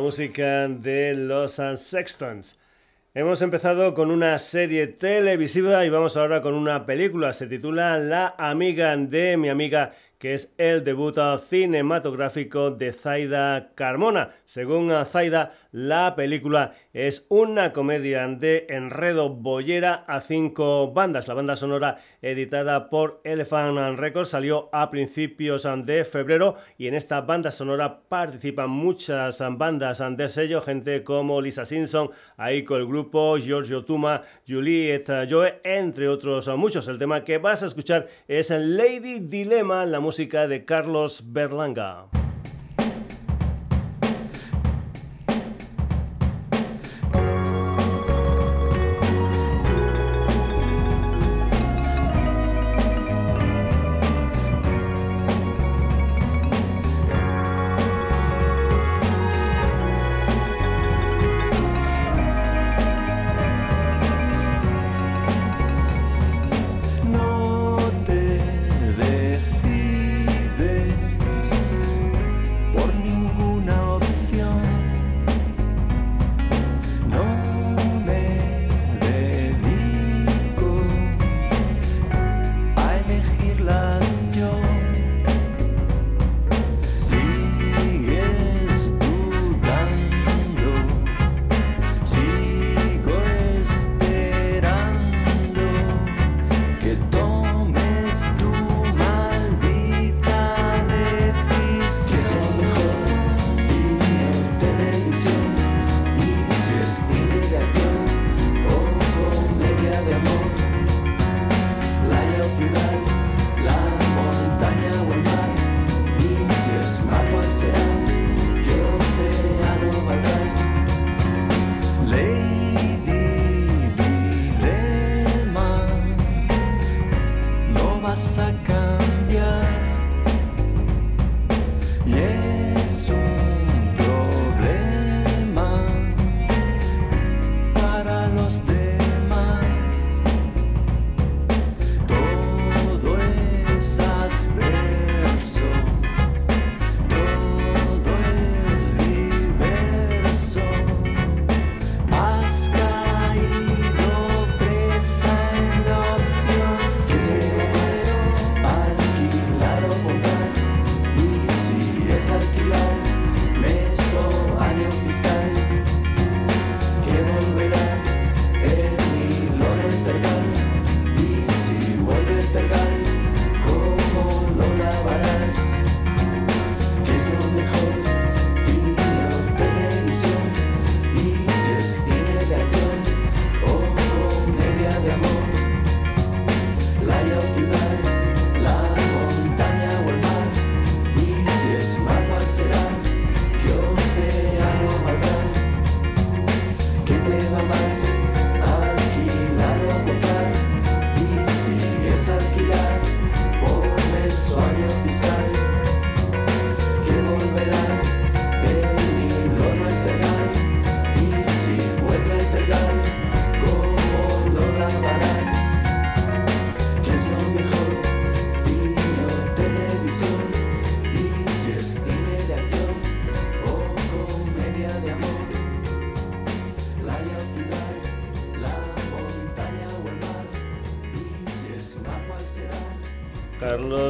Música 0.00 0.66
de 0.66 1.14
los 1.14 1.60
Sextons. 1.76 2.58
Hemos 3.14 3.42
empezado 3.42 3.94
con 3.94 4.10
una 4.10 4.38
serie 4.38 4.88
televisiva 4.88 5.84
y 5.84 5.88
vamos 5.88 6.16
ahora 6.16 6.40
con 6.40 6.54
una 6.54 6.84
película. 6.84 7.32
Se 7.32 7.46
titula 7.46 7.98
La 7.98 8.34
amiga 8.36 8.96
de 8.96 9.36
mi 9.36 9.50
amiga 9.50 9.90
que 10.18 10.34
es 10.34 10.52
el 10.58 10.84
debut 10.84 11.18
cinematográfico 11.38 12.70
de 12.70 12.92
Zaida 12.92 13.70
Carmona. 13.74 14.30
Según 14.44 14.92
Zaida, 15.06 15.52
la 15.72 16.14
película 16.16 16.72
es 16.92 17.24
una 17.28 17.72
comedia 17.72 18.26
de 18.26 18.66
enredo 18.68 19.28
boyera 19.30 20.04
a 20.06 20.20
cinco 20.20 20.92
bandas. 20.92 21.28
La 21.28 21.34
banda 21.34 21.56
sonora 21.56 21.98
editada 22.20 22.90
por 22.90 23.20
Elephant 23.24 23.98
Records 23.98 24.30
salió 24.30 24.68
a 24.72 24.90
principios 24.90 25.68
de 25.84 26.04
febrero 26.04 26.56
y 26.76 26.88
en 26.88 26.94
esta 26.94 27.20
banda 27.20 27.50
sonora 27.50 28.00
participan 28.08 28.70
muchas 28.70 29.42
bandas 29.56 30.02
de 30.16 30.28
sello, 30.28 30.60
gente 30.60 31.04
como 31.04 31.40
Lisa 31.40 31.64
Simpson, 31.64 32.10
Aiko 32.36 32.76
el 32.76 32.86
grupo, 32.86 33.38
Giorgio 33.38 33.84
Tuma, 33.84 34.22
Juliette 34.46 35.28
Joe, 35.28 35.60
entre 35.62 36.08
otros 36.08 36.48
muchos. 36.56 36.88
El 36.88 36.98
tema 36.98 37.24
que 37.24 37.38
vas 37.38 37.62
a 37.62 37.66
escuchar 37.66 38.08
es 38.26 38.50
Lady 38.50 39.20
Dilemma, 39.20 39.86
la 39.86 40.00
música 40.08 40.48
de 40.48 40.64
Carlos 40.64 41.20
Berlanga. 41.22 42.08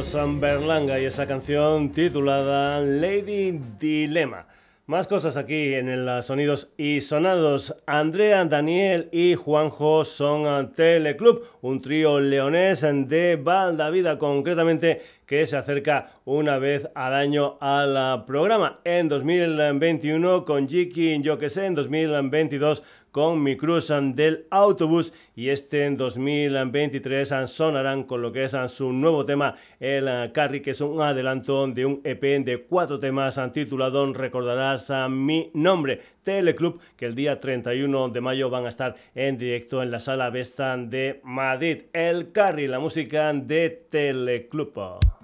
San 0.09 0.41
Berlanga 0.41 0.99
y 0.99 1.05
esa 1.05 1.27
canción 1.27 1.91
titulada 1.91 2.79
Lady 2.79 3.59
Dilemma. 3.79 4.47
Más 4.87 5.05
cosas 5.05 5.37
aquí 5.37 5.75
en 5.75 5.87
el 5.87 6.23
Sonidos 6.23 6.73
y 6.77 6.99
Sonados. 7.01 7.75
Andrea, 7.85 8.43
Daniel 8.45 9.07
y 9.11 9.35
Juanjo 9.35 10.03
son 10.03 10.73
Teleclub, 10.73 11.43
un 11.61 11.79
trío 11.79 12.19
leonés 12.19 12.81
de 12.81 13.35
Valdavida, 13.35 14.17
concretamente 14.17 15.03
que 15.27 15.45
se 15.45 15.57
acerca 15.57 16.07
una 16.25 16.57
vez 16.57 16.89
al 16.95 17.13
año 17.13 17.59
al 17.61 18.25
programa. 18.25 18.79
En 18.83 19.09
2021 19.09 20.43
con 20.43 20.67
Jiki, 20.67 21.21
yo 21.21 21.37
que 21.37 21.49
sé, 21.49 21.67
en 21.67 21.75
2022 21.75 22.81
con 23.11 23.41
Mi 23.41 23.57
Cruz 23.57 23.91
del 24.13 24.45
Autobús 24.49 25.13
y 25.35 25.49
este 25.49 25.85
en 25.85 25.97
2023 25.97 27.33
sonarán 27.45 28.03
con 28.03 28.21
lo 28.21 28.31
que 28.31 28.43
es 28.43 28.55
su 28.67 28.91
nuevo 28.91 29.25
tema, 29.25 29.55
el 29.79 30.31
Carry, 30.31 30.61
que 30.61 30.71
es 30.71 30.81
un 30.81 31.01
adelanto 31.01 31.67
de 31.67 31.85
un 31.85 32.01
EP 32.03 32.21
de 32.43 32.65
cuatro 32.67 32.99
temas 32.99 33.39
titulado 33.53 34.11
Recordarás 34.13 34.89
a 34.89 35.09
mi 35.09 35.49
nombre, 35.53 36.01
Teleclub, 36.23 36.79
que 36.95 37.05
el 37.05 37.15
día 37.15 37.39
31 37.39 38.09
de 38.09 38.21
mayo 38.21 38.49
van 38.49 38.65
a 38.65 38.69
estar 38.69 38.95
en 39.15 39.37
directo 39.37 39.81
en 39.81 39.91
la 39.91 39.99
sala 39.99 40.29
Vesta 40.29 40.77
de 40.77 41.19
Madrid. 41.23 41.83
El 41.93 42.31
Carry, 42.31 42.67
la 42.67 42.79
música 42.79 43.33
de 43.33 43.69
Teleclub. 43.89 45.18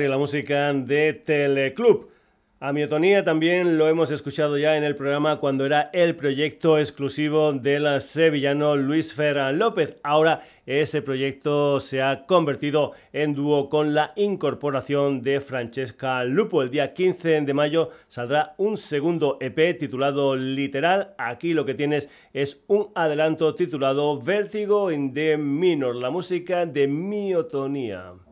Y 0.00 0.08
la 0.08 0.18
música 0.18 0.72
de 0.72 1.12
Teleclub. 1.12 2.08
A 2.60 2.72
Miotonía 2.72 3.22
también 3.22 3.76
lo 3.76 3.88
hemos 3.88 4.10
escuchado 4.10 4.56
ya 4.56 4.76
en 4.76 4.84
el 4.84 4.96
programa 4.96 5.38
cuando 5.38 5.66
era 5.66 5.90
el 5.92 6.16
proyecto 6.16 6.78
exclusivo 6.78 7.52
del 7.52 8.00
sevillano 8.00 8.74
Luis 8.74 9.12
Ferran 9.12 9.58
López. 9.58 9.96
Ahora 10.02 10.40
ese 10.64 11.02
proyecto 11.02 11.78
se 11.78 12.00
ha 12.00 12.24
convertido 12.24 12.92
en 13.12 13.34
dúo 13.34 13.68
con 13.68 13.92
la 13.92 14.12
incorporación 14.16 15.20
de 15.22 15.42
Francesca 15.42 16.24
Lupo. 16.24 16.62
El 16.62 16.70
día 16.70 16.94
15 16.94 17.42
de 17.42 17.52
mayo 17.52 17.90
saldrá 18.08 18.54
un 18.56 18.78
segundo 18.78 19.36
EP 19.42 19.78
titulado 19.78 20.34
Literal. 20.34 21.14
Aquí 21.18 21.52
lo 21.52 21.66
que 21.66 21.74
tienes 21.74 22.08
es 22.32 22.64
un 22.68 22.88
adelanto 22.94 23.54
titulado 23.54 24.22
Vértigo 24.22 24.90
in 24.90 25.12
the 25.12 25.36
Minor, 25.36 25.94
la 25.96 26.08
música 26.08 26.64
de 26.64 26.86
Miotonía. 26.86 28.23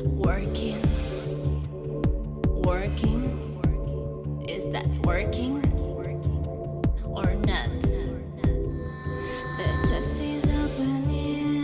working, 0.00 0.80
working. 2.62 3.22
Is 4.48 4.64
that 4.72 4.86
working 5.04 5.56
or 7.04 7.34
not? 7.34 7.68
The 9.58 9.66
chest 9.88 10.12
is 10.20 10.44
open, 10.62 11.62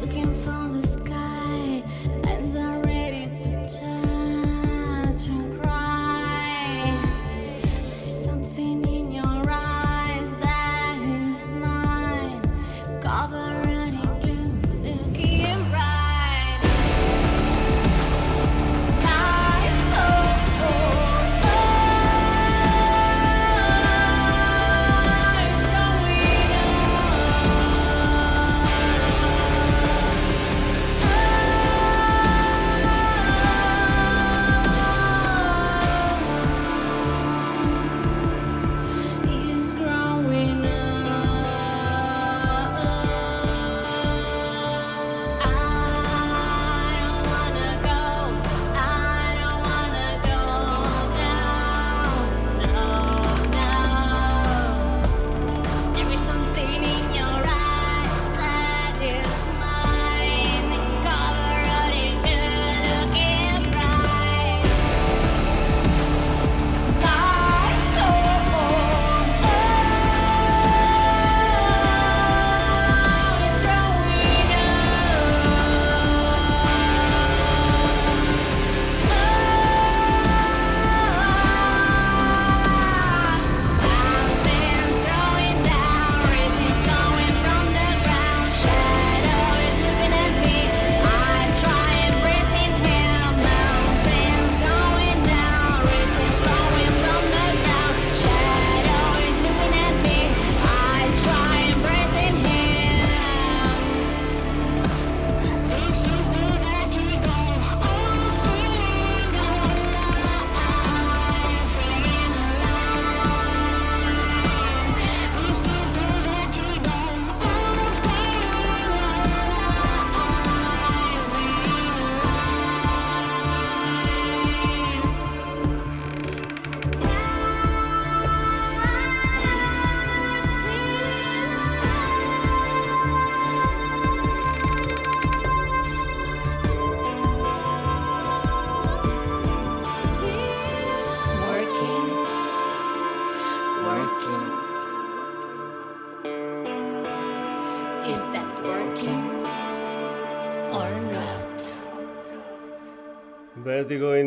looking 0.00 0.34
for 0.42 0.68
the 0.68 0.86
sky. 0.86 1.82
Hands 2.24 2.56
are 2.56 2.80
ready 2.82 3.24
to 3.42 3.62
touch 3.64 5.28
and 5.28 5.60
cry. 5.60 6.98
There's 8.02 8.24
something 8.24 8.84
in 8.86 9.12
your 9.12 9.42
eyes 9.48 10.30
that 10.40 10.98
is 11.02 11.48
mine. 11.48 12.40
Cover 13.02 13.41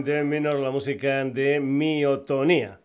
la 0.04 0.72
música 0.72 1.24
de 1.24 1.60
Miotonía. 1.62 2.80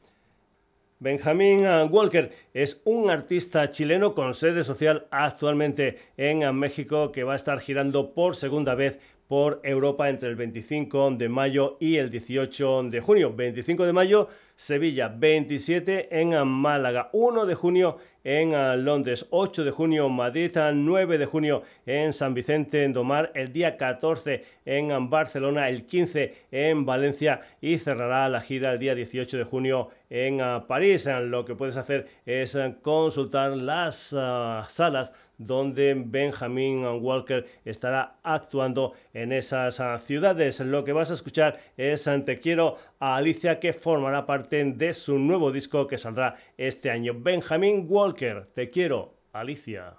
Benjamin 1.00 1.64
Walker 1.90 2.30
es 2.54 2.80
un 2.84 3.10
artista 3.10 3.68
chileno 3.70 4.14
con 4.14 4.32
sede 4.34 4.62
social 4.62 5.08
actualmente 5.10 5.98
en 6.16 6.54
México 6.54 7.10
que 7.10 7.24
va 7.24 7.32
a 7.32 7.36
estar 7.36 7.58
girando 7.60 8.14
por 8.14 8.36
segunda 8.36 8.76
vez 8.76 8.98
por 9.26 9.60
Europa 9.64 10.08
entre 10.08 10.28
el 10.28 10.36
25 10.36 11.12
de 11.12 11.28
mayo 11.28 11.76
y 11.80 11.96
el 11.96 12.10
18 12.10 12.84
de 12.84 13.00
junio. 13.00 13.32
25 13.34 13.86
de 13.86 13.92
mayo, 13.92 14.28
Sevilla, 14.54 15.08
27 15.08 16.20
en 16.20 16.46
Málaga, 16.46 17.10
1 17.12 17.46
de 17.46 17.54
junio 17.54 17.96
en 18.24 18.84
Londres, 18.84 19.26
8 19.30 19.64
de 19.64 19.70
junio 19.70 20.08
Madrid, 20.08 20.50
9 20.54 21.18
de 21.18 21.26
junio 21.26 21.62
en 21.86 22.12
San 22.12 22.34
Vicente 22.34 22.84
en 22.84 22.92
Domar, 22.92 23.32
el 23.34 23.52
día 23.52 23.76
14 23.76 24.44
en 24.64 25.10
Barcelona, 25.10 25.68
el 25.68 25.86
15 25.86 26.34
en 26.50 26.84
Valencia. 26.84 27.40
Y 27.60 27.78
cerrará 27.78 28.28
la 28.28 28.40
gira 28.40 28.72
el 28.72 28.78
día 28.78 28.94
18 28.94 29.38
de 29.38 29.44
junio 29.44 29.88
en 30.08 30.40
París. 30.66 31.08
Lo 31.22 31.44
que 31.44 31.54
puedes 31.54 31.76
hacer 31.76 32.06
es 32.26 32.56
consultar 32.82 33.56
las 33.56 34.14
ah, 34.16 34.66
salas 34.68 35.12
donde 35.40 35.94
Benjamin 35.96 36.84
Walker 37.00 37.46
estará 37.64 38.18
actuando 38.22 38.92
en 39.14 39.32
esas 39.32 39.80
ah, 39.80 39.98
ciudades. 39.98 40.60
Lo 40.60 40.84
que 40.84 40.92
vas 40.92 41.10
a 41.10 41.14
escuchar 41.14 41.58
es 41.76 42.08
Te 42.26 42.38
quiero 42.38 42.76
a 42.98 43.16
Alicia 43.16 43.58
que 43.58 43.72
formará 43.72 44.26
parte 44.26 44.62
de 44.64 44.92
su 44.92 45.18
nuevo 45.18 45.50
disco 45.50 45.86
que 45.86 45.98
saldrá 45.98 46.36
este 46.58 46.90
año. 46.90 47.14
Benjamin 47.16 47.86
Walker, 47.88 48.46
Te 48.54 48.70
quiero 48.70 49.14
Alicia. 49.32 49.94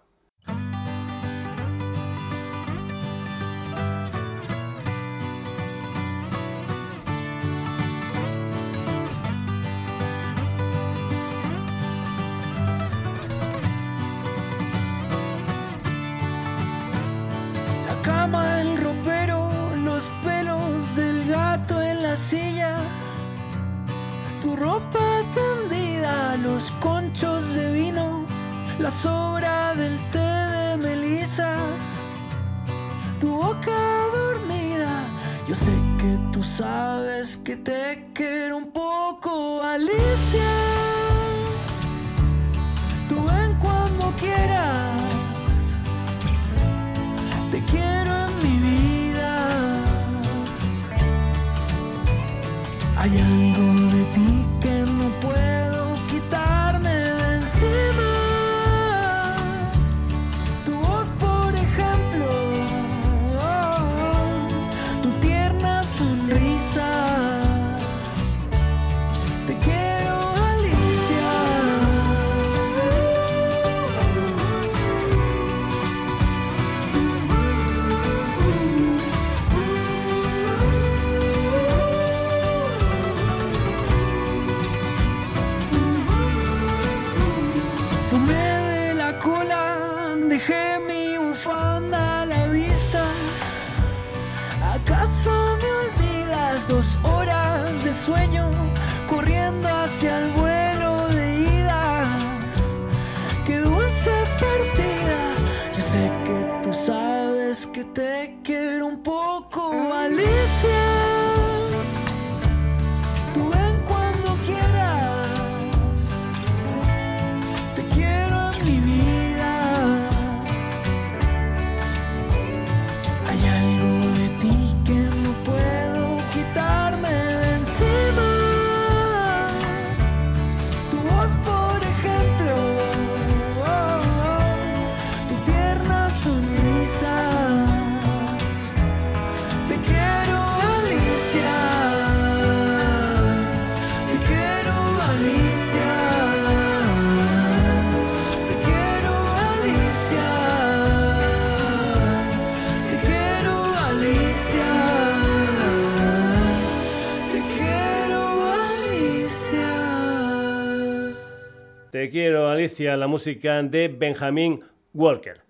La 162.70 163.08
música 163.08 163.64
de 163.64 163.88
Benjamin 163.88 164.62
Walker. 164.94 165.42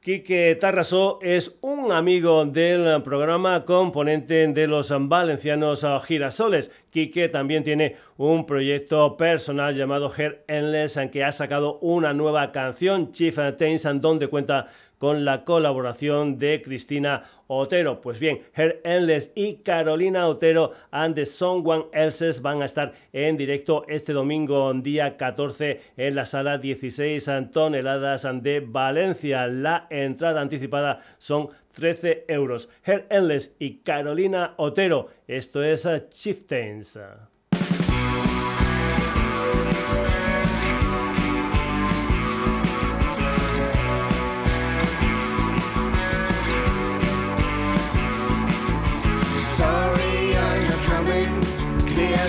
Quique 0.00 0.56
Tarrasó 0.60 1.18
es 1.22 1.56
un 1.62 1.92
amigo 1.92 2.44
del 2.44 3.02
programa, 3.02 3.64
componente 3.64 4.46
de 4.46 4.66
los 4.66 4.92
valencianos 5.08 5.86
Girasoles. 6.06 6.70
Quique 6.90 7.28
también 7.28 7.64
tiene 7.64 7.96
un 8.18 8.44
proyecto 8.44 9.16
personal 9.16 9.74
llamado 9.74 10.12
Hair 10.14 10.44
Endless, 10.46 10.98
en 10.98 11.10
que 11.10 11.24
ha 11.24 11.32
sacado 11.32 11.78
una 11.80 12.12
nueva 12.12 12.52
canción, 12.52 13.12
Chief 13.12 13.38
Tains, 13.56 13.88
donde 13.94 14.28
cuenta 14.28 14.66
con 14.98 15.24
la 15.24 15.44
colaboración 15.44 16.38
de 16.38 16.60
Cristina 16.62 17.24
Otero. 17.46 18.00
Pues 18.00 18.18
bien, 18.18 18.42
Her 18.54 18.80
Endless 18.84 19.32
y 19.34 19.56
Carolina 19.56 20.28
Otero 20.28 20.72
and 20.90 21.14
the 21.14 21.24
Someone 21.24 21.86
Else's 21.92 22.42
van 22.42 22.62
a 22.62 22.66
estar 22.66 22.92
en 23.12 23.36
directo 23.36 23.84
este 23.88 24.12
domingo, 24.12 24.72
día 24.74 25.16
14, 25.16 25.80
en 25.96 26.14
la 26.14 26.24
sala 26.24 26.58
16 26.58 27.30
toneladas 27.52 28.26
de 28.42 28.60
Valencia. 28.60 29.46
La 29.46 29.86
entrada 29.90 30.40
anticipada 30.40 31.00
son 31.18 31.48
13 31.72 32.24
euros. 32.28 32.68
Her 32.84 33.06
Endless 33.10 33.54
y 33.58 33.78
Carolina 33.78 34.54
Otero. 34.56 35.08
Esto 35.26 35.62
es 35.62 35.86
Chieftains. 36.10 36.98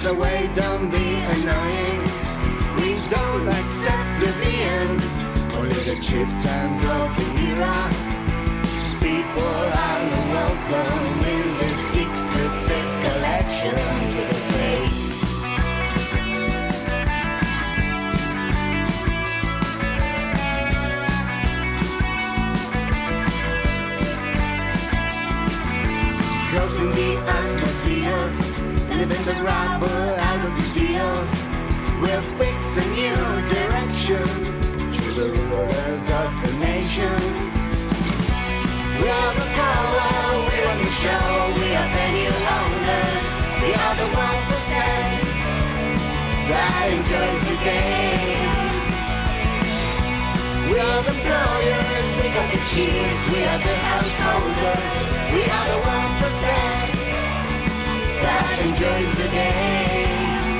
The 0.10 0.16
way, 0.16 0.50
don't 0.56 0.90
be 0.90 1.08
annoying. 1.36 2.02
We 2.78 3.08
don't 3.08 3.48
accept 3.48 4.10
plebeians, 4.20 5.06
only 5.56 5.82
the 5.84 5.98
chieftains 6.02 6.78
of 6.86 7.16
the 7.18 7.28
era. 7.50 7.99
Living 29.10 29.26
the 29.26 29.44
rubber 29.44 30.02
out 30.30 30.42
of 30.46 30.54
the 30.60 30.68
deal. 30.80 31.14
We'll 32.02 32.28
fix 32.38 32.78
a 32.78 32.86
new 32.94 33.20
direction 33.50 34.26
to 34.96 35.04
the 35.18 35.28
rulers 35.50 36.04
of 36.22 36.30
the 36.44 36.52
nations. 36.60 37.38
We 39.02 39.08
are 39.10 39.34
the 39.34 39.50
power, 39.58 40.10
we 40.46 40.56
run 40.66 40.78
the 40.78 40.92
show, 41.02 41.28
we 41.58 41.68
are 41.80 41.90
venue 41.98 42.36
owners. 42.58 43.26
We 43.64 43.70
are 43.84 43.96
the 44.02 44.10
one 44.14 44.42
percent 44.52 45.22
that 46.50 46.86
enjoys 46.94 47.42
the 47.50 47.58
game. 47.66 48.58
We 50.70 50.78
are 50.80 51.02
the 51.02 51.14
employers, 51.18 52.10
we 52.22 52.28
got 52.38 52.48
the 52.54 52.62
keys, 52.70 53.20
we 53.34 53.40
are 53.42 53.58
the 53.58 53.76
householders. 53.90 54.98
We 55.34 55.42
are 55.50 55.68
the 55.74 55.80
one 55.82 55.90
percent 55.90 55.90
that 55.90 55.99
enjoys 58.62 59.16
the 59.16 59.28
game. 59.30 60.60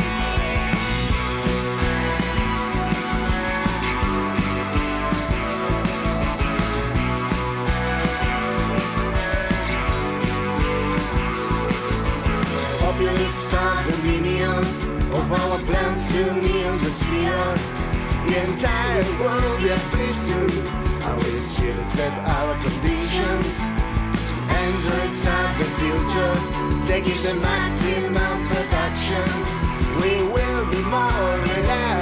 Populist 12.80 13.54
are 13.54 13.84
the 13.84 13.98
minions 14.04 14.90
of 15.12 15.32
our 15.32 15.60
plans 15.60 16.08
to 16.12 16.34
kneel 16.36 16.78
the 16.78 16.92
sphere. 16.92 17.56
The 18.26 18.50
entire 18.50 19.04
world 19.20 19.62
we 19.62 19.70
have 19.70 19.82
prison, 19.92 20.48
we 21.18 21.58
here 21.58 21.76
to 21.76 21.84
set 21.84 22.14
our 22.28 22.54
conditions. 22.64 23.99
Androids 24.70 25.26
are 25.26 25.58
the 25.58 25.66
future, 25.80 26.34
they 26.88 27.02
give 27.02 27.22
the 27.24 27.34
maximum 27.42 28.38
production. 28.50 29.28
We 30.00 30.22
will 30.32 30.66
be 30.70 30.82
more 30.84 31.32
relaxed 31.56 31.99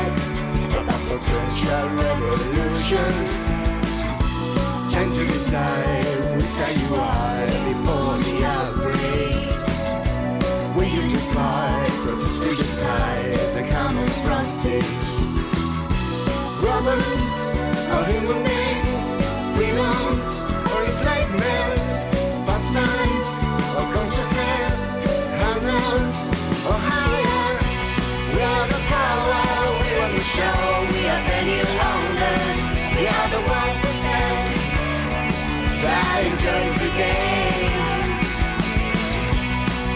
chase 36.48 36.82
game. 37.00 38.16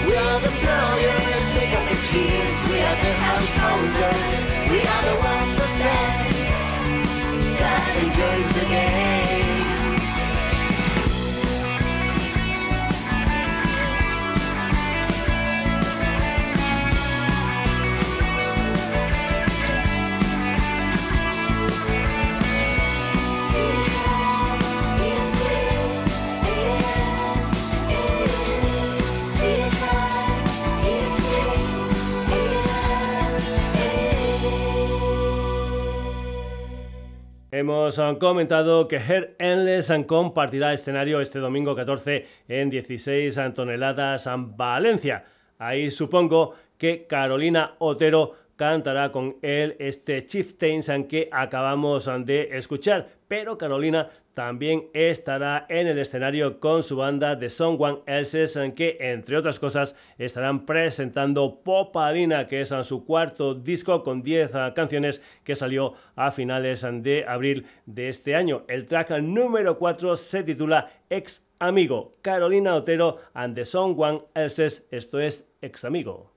We 0.07 0.13
are 0.25 0.39
the 0.45 0.53
players, 0.61 1.47
we 1.55 1.63
got 1.73 1.85
the 1.91 1.97
keys, 2.07 2.55
we 2.69 2.77
are 2.89 2.99
the 3.05 3.13
householders, 3.27 4.43
we 4.71 4.79
are 4.93 5.03
the 5.09 5.15
one 5.33 5.51
percent 5.59 6.17
that 7.59 7.83
enjoys 8.03 8.49
the 8.57 8.65
game. 8.73 8.90
Hemos 37.61 37.99
ah, 37.99 38.17
comentado 38.19 38.87
que 38.87 38.95
Her 38.95 39.35
Endless 39.37 39.93
compartirá 40.07 40.73
escenario 40.73 41.21
este 41.21 41.37
domingo 41.37 41.75
14 41.75 42.25
en 42.47 42.71
16 42.71 43.39
toneladas 43.53 44.25
en 44.25 44.57
Valencia. 44.57 45.25
Ahí 45.59 45.91
supongo 45.91 46.55
que 46.79 47.05
Carolina 47.05 47.75
Otero 47.77 48.33
cantará 48.55 49.11
con 49.11 49.35
él 49.43 49.75
este 49.77 50.25
Chieftains 50.25 50.91
que 51.07 51.29
acabamos 51.31 52.09
de 52.25 52.49
escuchar. 52.57 53.07
Pero 53.27 53.59
Carolina 53.59 54.09
también 54.33 54.87
estará 54.93 55.65
en 55.69 55.87
el 55.87 55.99
escenario 55.99 56.59
con 56.59 56.83
su 56.83 56.95
banda 56.95 57.35
de 57.35 57.49
Someone 57.49 57.99
Else's, 58.05 58.57
que 58.75 58.97
entre 58.99 59.37
otras 59.37 59.59
cosas 59.59 59.95
estarán 60.17 60.65
presentando 60.65 61.61
Popalina, 61.63 62.47
que 62.47 62.61
es 62.61 62.73
su 62.83 63.05
cuarto 63.05 63.53
disco 63.53 64.03
con 64.03 64.23
10 64.23 64.51
canciones 64.73 65.21
que 65.43 65.55
salió 65.55 65.93
a 66.15 66.31
finales 66.31 66.85
de 67.03 67.25
abril 67.27 67.65
de 67.85 68.09
este 68.09 68.35
año. 68.35 68.63
El 68.67 68.87
track 68.87 69.11
número 69.19 69.77
4 69.77 70.15
se 70.15 70.43
titula 70.43 70.89
Ex 71.09 71.45
Amigo. 71.59 72.15
Carolina 72.21 72.75
Otero 72.75 73.17
and 73.33 73.55
the 73.55 73.65
Someone 73.65 74.21
Else's, 74.33 74.85
esto 74.91 75.19
es 75.19 75.45
Ex 75.61 75.83
Amigo. 75.85 76.30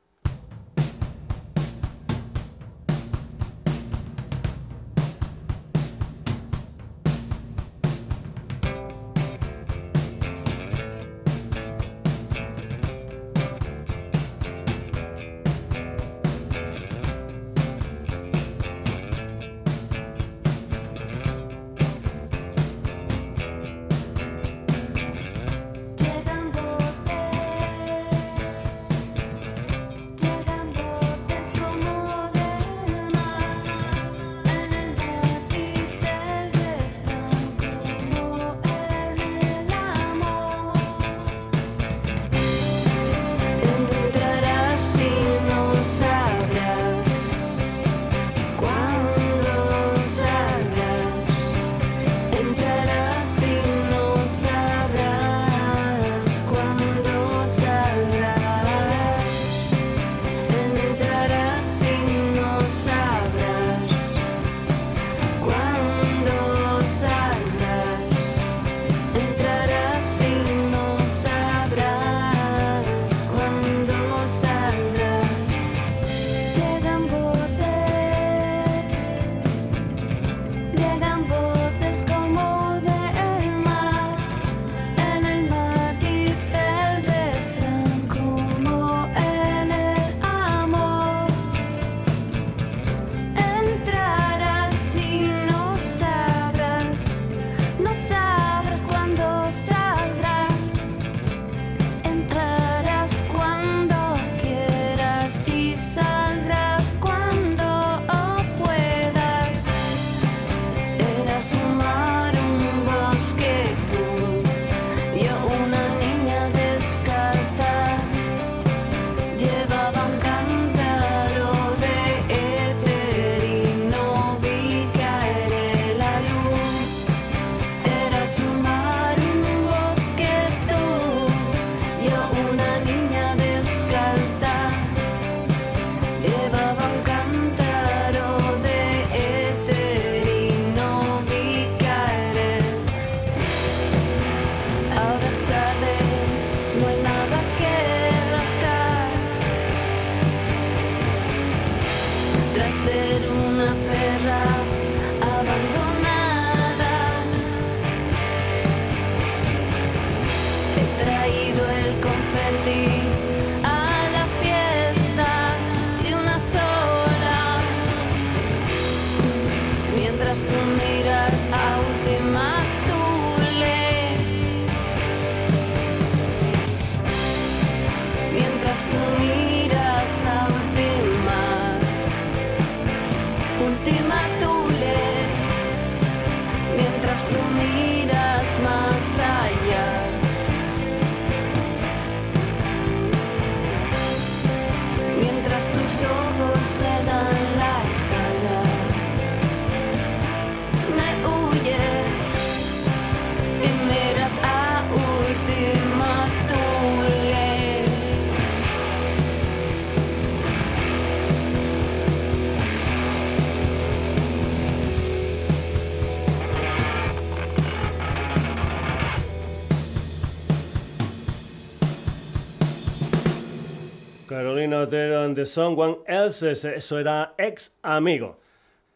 De 224.27 225.45
Someone 225.45 225.99
Else, 226.07 226.51
eso 226.51 226.99
era 226.99 227.35
ex 227.37 227.75
amigo. 227.83 228.39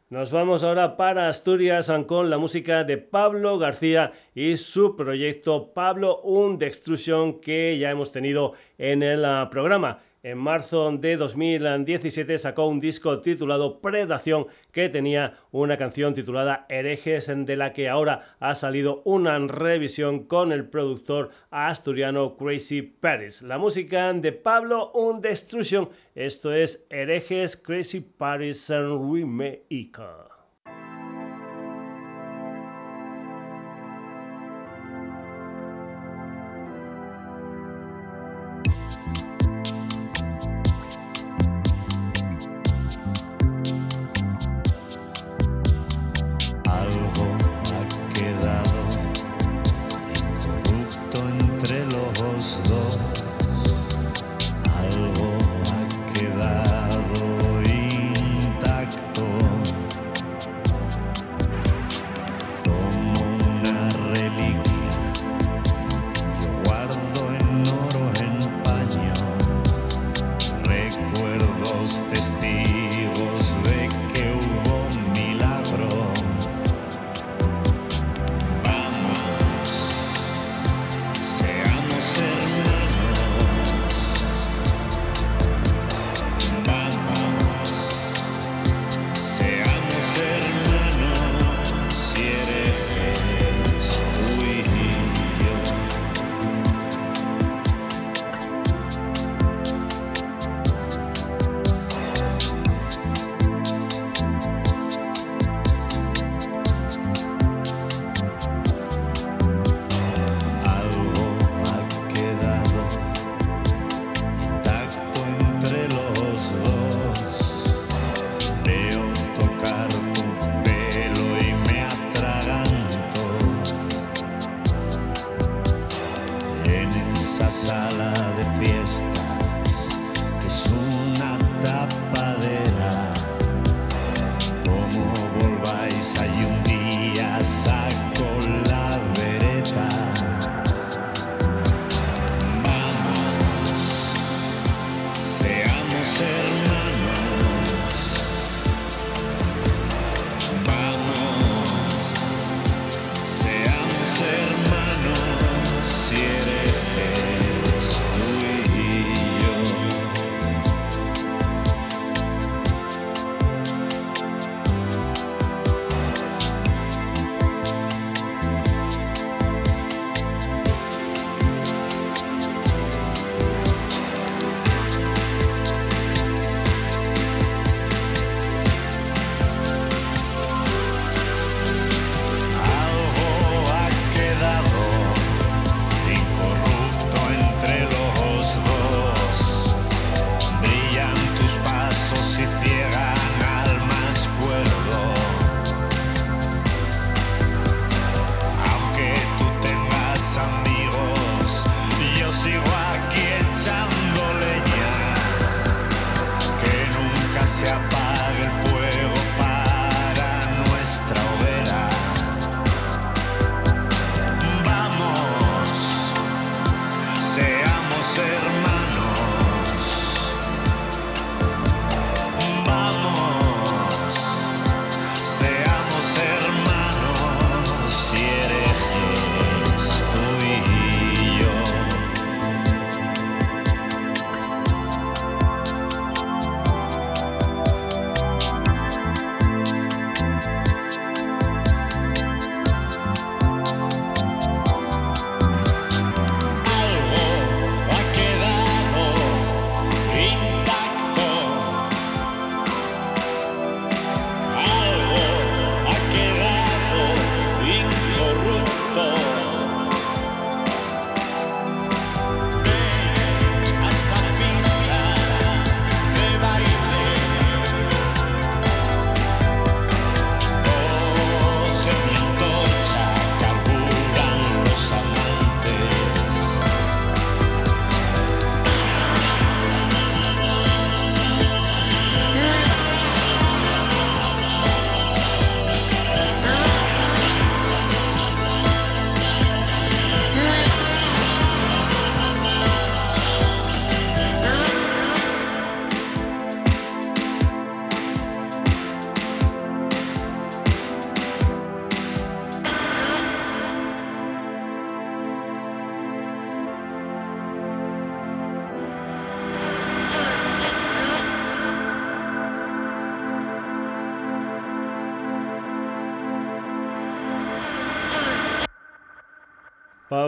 Nos 0.09 0.31
vamos 0.31 0.65
ahora 0.65 0.97
para 0.97 1.29
Asturias 1.29 1.93
con 2.07 2.31
la 2.31 2.39
música 2.39 2.83
de 2.83 2.97
Pablo 2.97 3.59
García 3.59 4.13
y 4.35 4.57
su 4.57 4.97
proyecto 4.97 5.75
Pablo 5.75 6.23
Un 6.23 6.59
Destruction 6.59 7.41
que 7.41 7.77
ya 7.79 7.91
hemos 7.91 8.11
tenido 8.11 8.55
en 8.79 9.03
el 9.03 9.23
ah, 9.27 9.49
programa. 9.51 9.99
En 10.31 10.37
marzo 10.37 10.93
de 10.93 11.17
2017 11.17 12.37
sacó 12.37 12.67
un 12.67 12.81
disco 12.81 13.23
titulado 13.23 13.81
Predación 13.81 14.47
que 14.73 14.91
tenía 14.91 15.39
una 15.53 15.79
canción 15.79 16.13
titulada 16.13 16.67
Herejes 16.69 17.33
de 17.35 17.57
la 17.57 17.73
que 17.73 17.89
ahora 17.89 18.37
ha 18.39 18.55
salido 18.55 19.01
una 19.07 19.39
revisión 19.39 20.25
con 20.25 20.53
el 20.53 20.69
productor 20.69 21.31
asturiano 21.51 22.37
Crazy 22.37 22.83
Paris. 22.83 23.41
La 23.41 23.57
música 23.57 24.13
de 24.13 24.33
Pablo 24.33 24.93
Un 24.93 25.23
Destruction, 25.23 25.89
esto 26.15 26.53
es 26.53 26.87
Herejes 26.91 27.57
Crazy 27.57 28.01
Paris 28.01 28.69
Remake. 28.69 30.28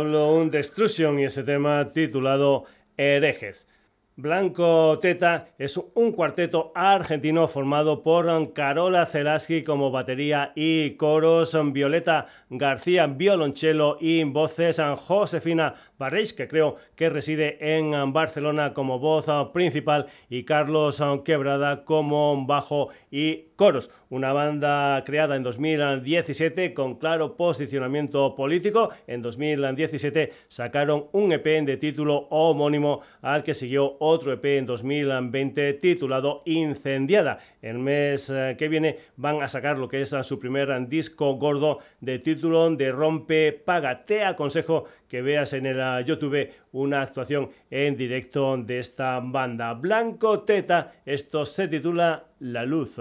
Un 0.01 0.51
Destruction 0.51 1.21
y 1.21 1.25
ese 1.25 1.43
tema 1.43 1.85
titulado 1.85 2.65
Herejes. 2.97 3.69
Blanco 4.17 4.99
Teta 4.99 5.49
es 5.59 5.79
un 5.95 6.13
cuarteto 6.13 6.73
argentino 6.75 7.47
formado 7.49 8.03
por 8.03 8.53
Carola 8.55 9.05
Zelaski 9.05 9.63
como 9.63 9.91
batería 9.91 10.53
y 10.55 10.93
coros, 10.97 11.57
Violeta 11.73 12.27
García 12.49 13.07
violonchelo 13.07 13.99
y 14.01 14.25
voces, 14.25 14.81
Josefina 14.97 15.75
Barreis, 15.99 16.33
que 16.33 16.49
creo 16.49 16.77
que 16.97 17.11
reside 17.11 17.59
en 17.77 18.13
Barcelona 18.13 18.73
como 18.73 18.99
voz 18.99 19.27
principal, 19.53 20.07
y 20.31 20.45
Carlos 20.45 21.03
Quebrada 21.25 21.85
como 21.85 22.47
bajo 22.47 22.89
y 23.11 23.50
coros. 23.61 23.91
Una 24.09 24.33
banda 24.33 25.05
creada 25.05 25.37
en 25.37 25.43
2017 25.43 26.73
con 26.73 26.95
claro 26.95 27.37
posicionamiento 27.37 28.35
político. 28.35 28.89
En 29.07 29.21
2017 29.21 30.33
sacaron 30.49 31.09
un 31.13 31.31
EP 31.31 31.45
de 31.67 31.77
título 31.77 32.27
homónimo 32.31 33.03
al 33.21 33.43
que 33.43 33.53
siguió 33.53 33.99
otro 33.99 34.33
EP 34.33 34.47
en 34.47 34.65
2020 34.65 35.75
titulado 35.75 36.41
Incendiada. 36.47 37.39
El 37.61 37.81
mes 37.81 38.31
eh, 38.31 38.57
que 38.57 38.69
viene 38.69 38.97
van 39.17 39.43
a 39.43 39.49
sacar 39.49 39.77
lo 39.79 39.89
que 39.89 40.01
es 40.01 40.17
su 40.23 40.39
primer 40.39 40.89
disco 40.89 41.35
gordo 41.35 41.81
de 42.01 42.19
título 42.19 42.71
de 42.71 42.91
Rompe 42.91 43.53
Paga. 43.53 44.07
Te 44.07 44.25
aconsejo 44.25 44.87
que 45.11 45.21
veas 45.21 45.53
en 45.53 45.67
el 45.67 46.05
YouTube 46.05 46.51
una 46.73 47.03
actuación 47.03 47.51
en 47.69 47.97
directo 47.97 48.57
de 48.57 48.79
esta 48.79 49.21
banda. 49.21 49.75
Blanco 49.75 50.43
Teta, 50.45 50.93
esto 51.05 51.45
se 51.45 51.69
titula 51.69 52.25
La 52.39 52.65
Luz. 52.65 52.99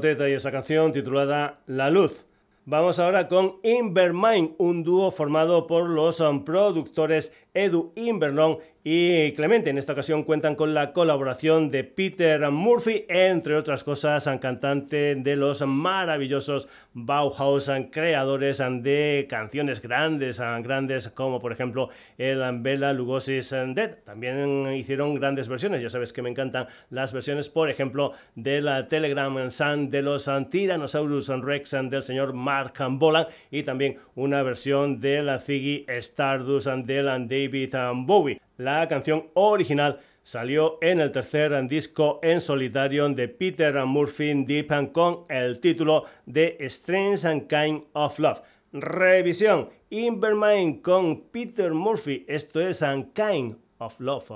Teta 0.00 0.26
y 0.28 0.32
esa 0.32 0.50
canción 0.50 0.90
titulada 0.90 1.60
La 1.66 1.90
Luz. 1.90 2.26
Vamos 2.64 2.98
ahora 2.98 3.28
con 3.28 3.56
Invermind, 3.62 4.54
un 4.56 4.82
dúo 4.82 5.10
formado 5.10 5.66
por 5.66 5.86
los 5.86 6.18
um, 6.20 6.44
productores 6.44 7.30
Edu 7.56 7.92
Invernon 7.96 8.58
y 8.84 9.32
Clemente. 9.32 9.70
En 9.70 9.78
esta 9.78 9.94
ocasión 9.94 10.22
cuentan 10.22 10.54
con 10.54 10.72
la 10.72 10.92
colaboración 10.92 11.72
de 11.72 11.82
Peter 11.82 12.48
Murphy, 12.52 13.04
entre 13.08 13.56
otras 13.56 13.82
cosas, 13.82 14.30
cantante 14.40 15.16
de 15.16 15.34
los 15.34 15.66
maravillosos 15.66 16.68
Bauhaus, 16.92 17.68
creadores 17.90 18.58
de 18.58 19.26
canciones 19.28 19.82
grandes, 19.82 20.38
grandes 20.38 21.08
como 21.08 21.40
por 21.40 21.50
ejemplo 21.50 21.88
el 22.16 22.40
Bella 22.60 22.92
Lugosi's 22.92 23.50
Dead. 23.50 23.96
También 24.04 24.72
hicieron 24.72 25.14
grandes 25.16 25.48
versiones, 25.48 25.82
ya 25.82 25.90
sabes 25.90 26.12
que 26.12 26.22
me 26.22 26.30
encantan 26.30 26.68
las 26.90 27.12
versiones, 27.12 27.48
por 27.48 27.68
ejemplo, 27.70 28.12
de 28.36 28.60
la 28.60 28.86
Telegram 28.86 29.50
Sun 29.50 29.90
de 29.90 30.02
los 30.02 30.30
Tyrannosaurus 30.50 31.28
Rex 31.28 31.72
del 31.90 32.04
señor 32.04 32.34
Mark 32.34 32.74
Bolan 32.90 33.26
y 33.50 33.64
también 33.64 33.98
una 34.14 34.44
versión 34.44 35.00
de 35.00 35.22
la 35.22 35.40
Ziggy 35.40 35.86
Stardust 35.88 36.68
del 36.68 37.08
La 38.58 38.88
canción 38.88 39.26
original 39.34 40.00
salió 40.22 40.78
en 40.80 41.00
el 41.00 41.12
tercer 41.12 41.52
disco 41.68 42.18
en 42.22 42.40
solitario 42.40 43.08
de 43.08 43.28
Peter 43.28 43.84
Murphy 43.84 44.44
Deep 44.44 44.92
con 44.92 45.24
el 45.28 45.60
título 45.60 46.04
de 46.24 46.56
Strange 46.60 47.28
and 47.28 47.46
Kind 47.46 47.84
of 47.92 48.18
Love. 48.18 48.40
Revisión 48.72 49.68
Invermind 49.90 50.82
con 50.82 51.22
Peter 51.30 51.72
Murphy. 51.72 52.24
Esto 52.28 52.60
es 52.60 52.82
Kind 53.14 53.56
of 53.78 53.98
Love. 54.00 54.32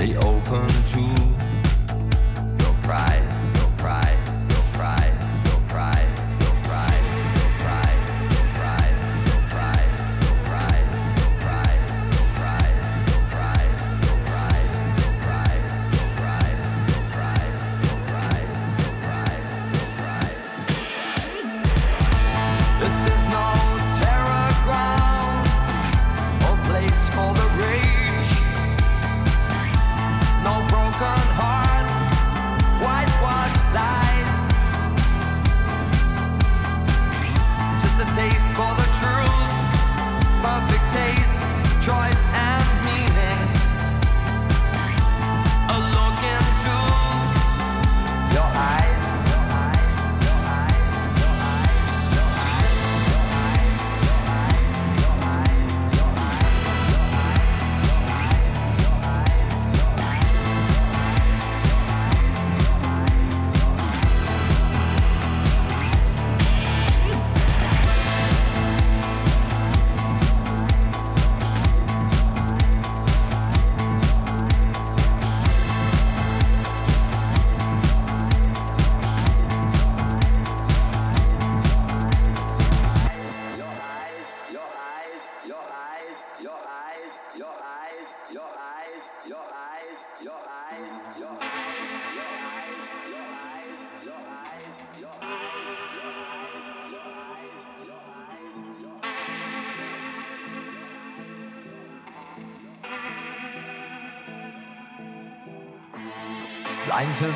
They 0.00 0.16
open 0.16 0.66
to 0.66 1.39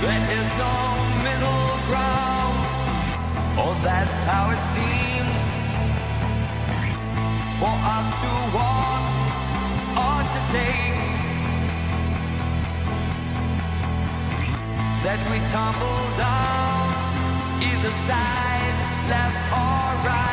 There 0.00 0.30
is 0.32 0.48
no 0.56 0.76
middle 1.26 1.76
ground, 1.88 2.56
or 3.60 3.74
that's 3.84 4.24
how 4.24 4.48
it 4.48 4.62
seems. 4.72 5.40
For 7.60 7.76
us 7.96 8.08
to 8.22 8.32
walk 8.56 9.04
or 10.04 10.18
to 10.32 10.40
take. 10.56 11.00
Instead 14.80 15.20
we 15.30 15.38
tumble 15.52 16.04
down, 16.16 17.62
either 17.62 17.92
side, 18.08 18.76
left 19.10 19.52
or 19.52 20.08
right. 20.08 20.29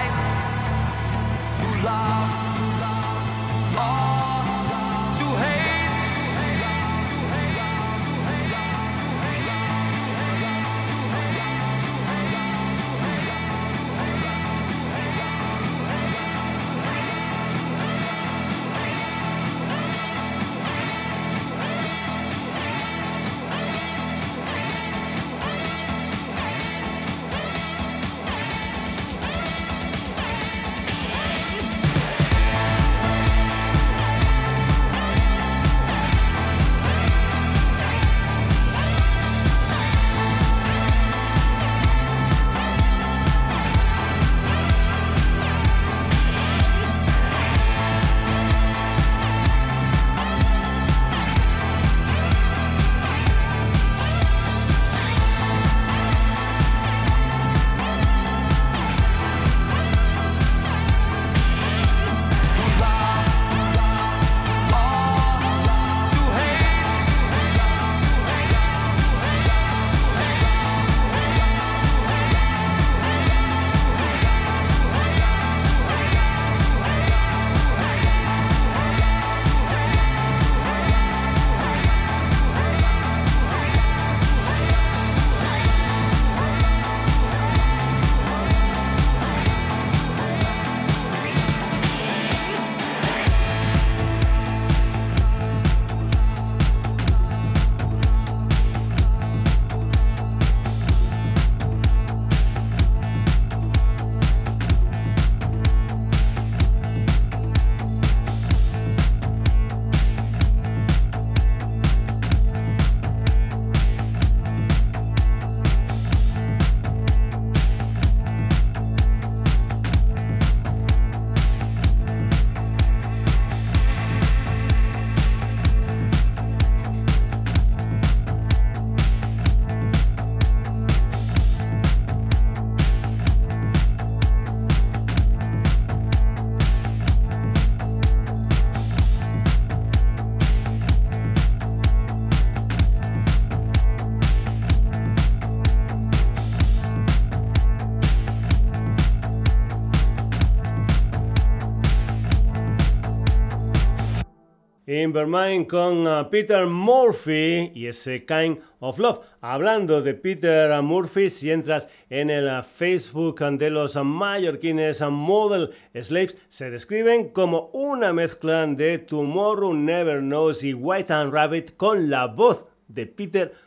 Con 155.68 156.08
uh, 156.08 156.30
Peter 156.30 156.66
Murphy 156.66 157.72
y 157.74 157.88
ese 157.88 158.26
Kind 158.26 158.60
of 158.80 159.00
Love. 159.00 159.20
Hablando 159.42 160.02
de 160.02 160.14
Peter 160.14 160.82
Murphy, 160.82 161.30
si 161.30 161.52
entras 161.52 161.88
en 162.10 162.30
el 162.30 162.48
uh, 162.48 162.64
Facebook 162.64 163.40
de 163.40 163.70
los 163.70 163.96
mallorquines 163.96 165.02
Model 165.02 165.70
Slaves, 165.94 166.38
se 166.48 166.70
describen 166.70 167.30
como 167.30 167.70
una 167.74 168.12
mezcla 168.14 168.66
de 168.68 168.98
Tomorrow 168.98 169.74
Never 169.74 170.20
Knows 170.20 170.64
y 170.64 170.74
White 170.74 171.14
and 171.14 171.34
Rabbit 171.34 171.78
con 171.78 172.10
la 172.10 172.28
voz 172.28 172.66
de 172.88 173.06
Peter 173.06 173.48
Murphy. 173.48 173.66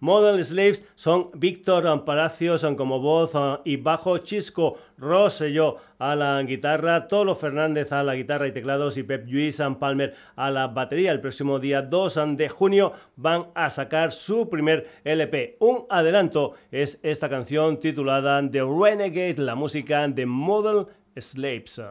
Model 0.00 0.44
Slaves 0.44 0.84
son 0.94 1.30
Víctor 1.34 2.04
Palacios 2.04 2.60
son 2.60 2.76
como 2.76 3.00
voz 3.00 3.34
uh, 3.34 3.58
y 3.64 3.76
bajo, 3.76 4.18
Chisco 4.18 4.76
Rosselló 4.96 5.76
a 5.98 6.14
la 6.14 6.40
guitarra, 6.42 7.08
Tolo 7.08 7.34
Fernández 7.34 7.92
a 7.92 8.04
la 8.04 8.14
guitarra 8.14 8.46
y 8.46 8.52
teclados 8.52 8.96
y 8.98 9.02
Pep 9.02 9.26
Lluís 9.26 9.60
Palmer 9.80 10.14
a 10.36 10.50
la 10.50 10.68
batería. 10.68 11.10
El 11.10 11.20
próximo 11.20 11.58
día 11.58 11.82
2 11.82 12.36
de 12.36 12.48
junio 12.48 12.92
van 13.16 13.48
a 13.54 13.68
sacar 13.68 14.12
su 14.12 14.48
primer 14.48 14.86
LP. 15.04 15.56
Un 15.58 15.86
adelanto 15.90 16.54
es 16.70 17.00
esta 17.02 17.28
canción 17.28 17.80
titulada 17.80 18.40
The 18.48 18.62
Renegade, 18.62 19.38
la 19.38 19.56
música 19.56 20.06
de 20.06 20.24
Model 20.24 20.86
Slaves. 21.16 21.82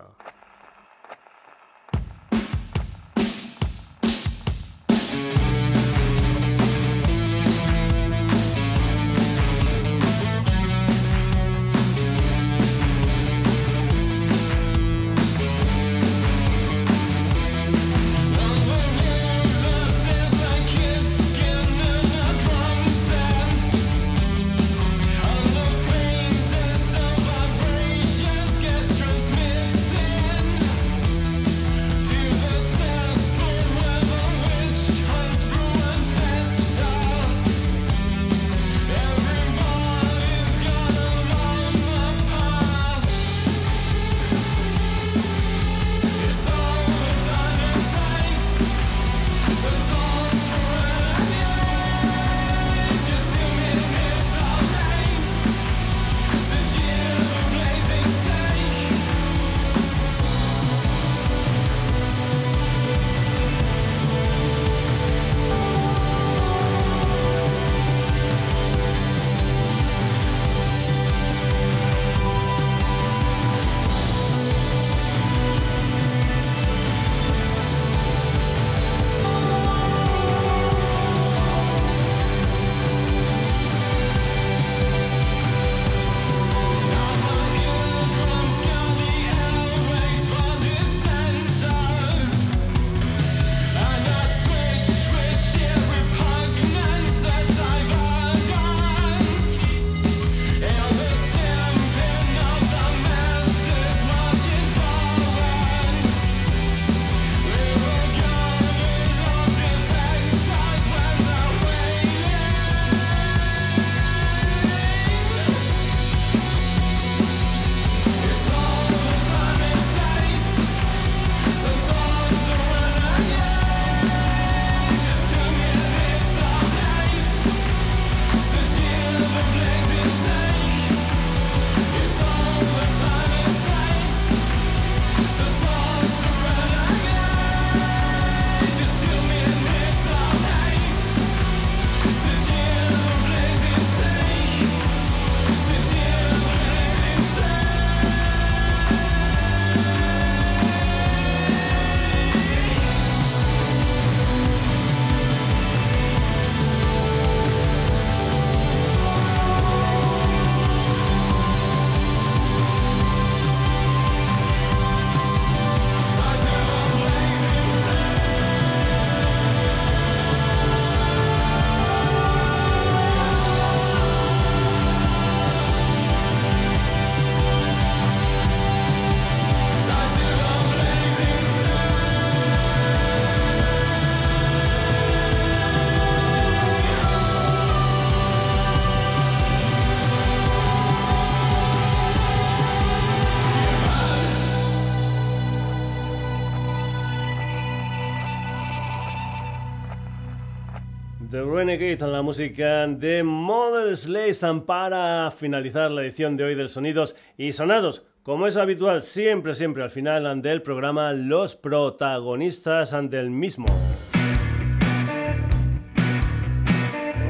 Renegade, 201.71 202.11
la 202.11 202.21
música 202.21 202.85
de 202.85 203.23
Model 203.23 203.95
Slaves 203.95 204.41
para 204.65 205.31
finalizar 205.31 205.89
la 205.89 206.01
edición 206.01 206.35
de 206.35 206.43
hoy 206.43 206.55
del 206.55 206.67
Sonidos 206.67 207.15
y 207.37 207.53
Sonados. 207.53 208.05
Como 208.23 208.45
es 208.45 208.57
habitual, 208.57 209.01
siempre, 209.01 209.53
siempre 209.53 209.81
al 209.81 209.89
final 209.89 210.41
del 210.41 210.61
programa, 210.63 211.13
los 211.13 211.55
protagonistas 211.55 212.93
del 213.09 213.29
mismo. 213.29 213.67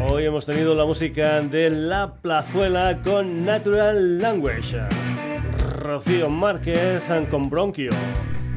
Hoy 0.10 0.26
hemos 0.26 0.48
tenido 0.48 0.74
la 0.74 0.86
música 0.86 1.42
de 1.42 1.70
La 1.70 2.16
Plazuela 2.16 3.00
con 3.04 3.46
Natural 3.46 4.18
Language, 4.18 4.80
Rocío 5.76 6.32
Márquez 6.32 7.04
con 7.30 7.48
Bronquio, 7.48 7.92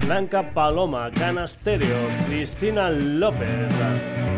Blanca 0.06 0.50
Paloma, 0.54 1.10
Canasterio, 1.10 1.94
Cristina 2.26 2.88
López. 2.88 4.33